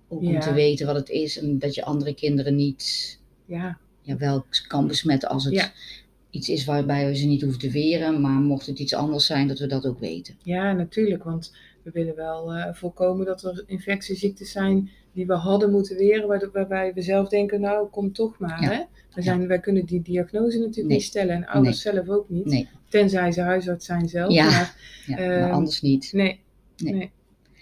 ook 0.09 0.21
om 0.21 0.31
Ja. 0.33 0.41
te 0.41 0.53
weten 0.53 0.87
wat 0.87 0.97
het 0.97 1.09
is 1.09 1.39
en 1.39 1.59
dat 1.59 1.75
je 1.75 1.85
andere 1.85 2.15
kinderen 2.15 2.55
niet 2.55 3.19
ja. 3.47 3.79
ja, 4.03 4.17
wel 4.17 4.47
kan 4.67 4.87
besmetten 4.87 5.29
als 5.29 5.45
het 5.45 5.55
Ja. 5.55 5.73
iets 6.31 6.49
is 6.49 6.65
waarbij 6.65 7.07
we 7.07 7.17
ze 7.17 7.27
niet 7.27 7.43
hoeven 7.43 7.61
te 7.61 7.71
weren. 7.71 8.21
Maar 8.21 8.41
mocht 8.41 8.67
het 8.67 8.79
iets 8.79 8.95
anders 8.95 9.27
zijn, 9.27 9.49
dat 9.49 9.59
we 9.59 9.67
dat 9.67 9.87
ook 9.87 9.99
weten. 9.99 10.37
Ja, 10.43 10.73
natuurlijk. 10.73 11.25
Want 11.25 11.53
we 11.87 11.93
willen 11.93 12.17
wel 12.17 12.53
eh, 12.55 12.75
voorkomen 12.75 13.27
dat 13.27 13.43
er 13.45 13.65
infectieziektes 13.67 14.51
zijn 14.53 14.91
die 15.13 15.27
we 15.27 15.35
hadden 15.35 15.71
moeten 15.71 15.97
weren, 15.97 16.29
waardoor- 16.29 16.51
waarbij 16.53 16.93
we 16.95 17.03
zelf 17.03 17.29
denken, 17.29 17.61
nou, 17.61 17.89
kom 17.89 18.13
toch 18.13 18.39
maar. 18.39 18.63
Ja. 18.63 18.69
Hè? 18.71 18.81
We 19.15 19.23
zijn, 19.23 19.47
Wij 19.47 19.59
kunnen 19.61 19.85
die 19.87 20.03
diagnose 20.03 20.59
natuurlijk 20.59 20.87
Nee. 20.87 20.97
niet 20.97 21.03
stellen 21.07 21.35
en 21.35 21.47
ouders 21.47 21.81
zelf 21.81 22.09
ook 22.09 22.29
niet. 22.29 22.45
Nee, 22.45 22.69
Tenzij 22.89 23.33
ze 23.33 23.41
huisarts 23.41 23.87
zijn 23.87 24.09
zelf. 24.09 24.33
Ja. 24.33 24.45
Maar, 25.07 25.19
Ehm, 25.19 25.51
anders 25.53 25.81
niet. 25.83 26.11
nee, 26.13 26.41
Nee. 26.77 26.93
nee. 26.95 27.11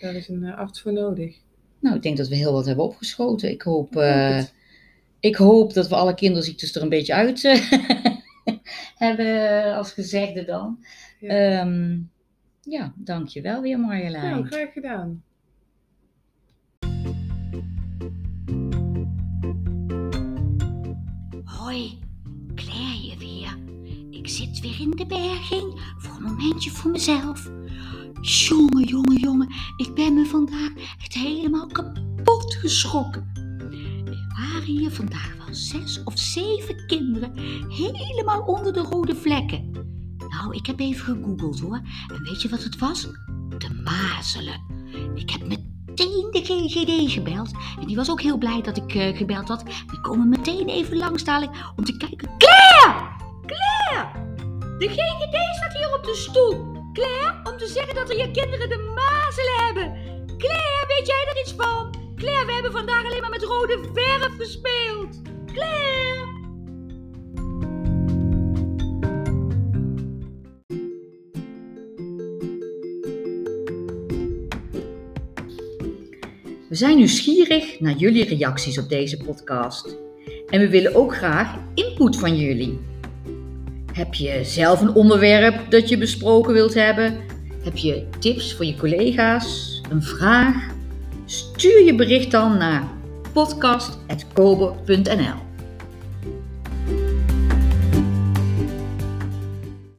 daar 0.01 0.15
is 0.15 0.29
een 0.29 0.45
eh, 0.45 0.59
arts 0.59 0.81
voor 0.81 0.93
nodig. 0.93 1.37
Nou, 1.81 1.97
ik 1.97 2.03
denk 2.03 2.17
dat 2.17 2.29
we 2.29 2.37
heel 2.37 2.53
wat 2.53 2.67
hebben 2.67 2.85
opgeschoten. 2.85 3.51
Ik 3.51 3.63
hoop, 3.63 3.89
Ik 3.89 3.95
hoop 3.95 4.03
eh, 4.03 4.37
het. 4.37 4.53
ik 5.21 5.37
hoop 5.37 5.73
dat 5.75 5.89
we 5.89 5.95
alle 5.95 6.15
kinderziektes 6.15 6.75
er 6.75 6.83
een 6.83 6.89
beetje 6.89 7.15
uit 7.15 7.43
hebben 8.97 9.75
als 9.75 9.93
gezegde 9.93 10.45
dan. 10.45 10.79
Ja. 11.21 11.29
Ehm, 11.61 11.99
ja, 12.65 12.93
dankjewel 12.97 13.63
weer 13.63 13.81
Marjolein. 13.81 14.31
Nou, 14.31 14.47
graag 14.47 14.73
gedaan. 14.73 15.23
Hoi, 21.45 21.99
Claire 22.55 22.97
hier 22.97 23.19
weer. 23.19 23.59
Ik 24.11 24.29
zit 24.29 24.61
weer 24.61 24.81
in 24.81 24.91
de 24.91 25.07
berging 25.07 25.95
voor 25.99 26.17
een 26.17 26.23
momentje 26.23 26.71
voor 26.71 26.91
mezelf. 26.91 27.51
Jongen, 28.21 28.85
jongen, 28.85 29.17
jongen, 29.17 29.49
ik 29.77 29.95
ben 29.95 30.15
me 30.15 30.25
vandaag 30.25 30.73
echt 30.99 31.15
helemaal 31.15 31.67
kapot 31.67 32.55
geschrokken. 32.55 33.31
Er 34.05 34.35
waren 34.37 34.63
hier 34.63 34.91
vandaag 34.91 35.37
wel 35.37 35.55
zes 35.55 36.03
of 36.05 36.19
zeven 36.19 36.87
kinderen 36.87 37.39
helemaal 37.69 38.43
onder 38.43 38.73
de 38.73 38.81
rode 38.81 39.15
vlekken. 39.15 39.73
Nou, 40.45 40.57
ik 40.57 40.67
heb 40.67 40.81
even 40.81 41.05
gegoogeld 41.05 41.61
hoor. 41.61 41.81
En 42.09 42.23
weet 42.23 42.43
je 42.43 42.49
wat 42.49 42.63
het 42.63 42.79
was? 42.79 43.03
De 43.59 43.81
mazelen. 43.85 44.61
Ik 45.15 45.31
heb 45.31 45.47
meteen 45.47 46.29
de 46.31 46.41
GGD 46.43 47.13
gebeld. 47.13 47.51
En 47.81 47.87
die 47.87 47.97
was 47.97 48.11
ook 48.11 48.21
heel 48.21 48.39
blij 48.39 48.63
dat 48.63 48.77
ik 48.77 48.95
eh, 48.95 49.17
gebeld 49.17 49.49
had. 49.49 49.65
Die 49.65 50.01
komen 50.01 50.29
meteen 50.29 50.69
even 50.69 50.97
langs 50.97 51.25
dadelijk 51.25 51.73
om 51.77 51.85
te 51.85 51.97
kijken. 51.97 52.31
Claire! 52.39 53.09
Claire! 53.47 54.09
De 54.79 54.89
GGD 54.89 55.57
staat 55.57 55.77
hier 55.77 55.95
op 55.97 56.05
de 56.05 56.15
stoel. 56.15 56.83
Claire, 56.93 57.51
om 57.51 57.59
te 57.59 57.67
zeggen 57.67 57.95
dat 57.95 58.11
er 58.11 58.17
je 58.17 58.31
kinderen 58.31 58.69
de 58.69 58.93
mazelen 58.95 59.65
hebben. 59.65 59.87
Claire, 60.39 60.85
weet 60.87 61.07
jij 61.07 61.27
er 61.29 61.41
iets 61.41 61.55
van? 61.57 61.95
Claire, 62.17 62.47
we 62.47 62.53
hebben 62.53 62.73
vandaag 62.73 63.05
alleen 63.05 63.21
maar 63.21 63.31
met 63.31 63.43
rode 63.43 63.91
verf 63.93 64.37
gespeeld. 64.37 65.23
Claire! 65.53 66.34
We 76.75 76.81
zijn 76.81 76.97
nieuwsgierig 76.97 77.81
naar 77.81 77.97
jullie 77.97 78.25
reacties 78.25 78.79
op 78.79 78.89
deze 78.89 79.17
podcast. 79.17 79.97
En 80.49 80.61
we 80.61 80.69
willen 80.69 80.95
ook 80.95 81.15
graag 81.15 81.59
input 81.75 82.19
van 82.19 82.37
jullie. 82.37 82.81
Heb 83.93 84.15
je 84.15 84.41
zelf 84.45 84.81
een 84.81 84.95
onderwerp 84.95 85.71
dat 85.71 85.89
je 85.89 85.99
besproken 85.99 86.53
wilt 86.53 86.75
hebben? 86.75 87.17
Heb 87.65 87.77
je 87.77 88.07
tips 88.19 88.55
voor 88.55 88.65
je 88.65 88.77
collega's? 88.77 89.81
Een 89.91 90.03
vraag? 90.03 90.73
Stuur 91.25 91.85
je 91.85 91.95
bericht 91.95 92.31
dan 92.31 92.59
naar 92.59 92.89
podcast.kober.nl 93.33 95.54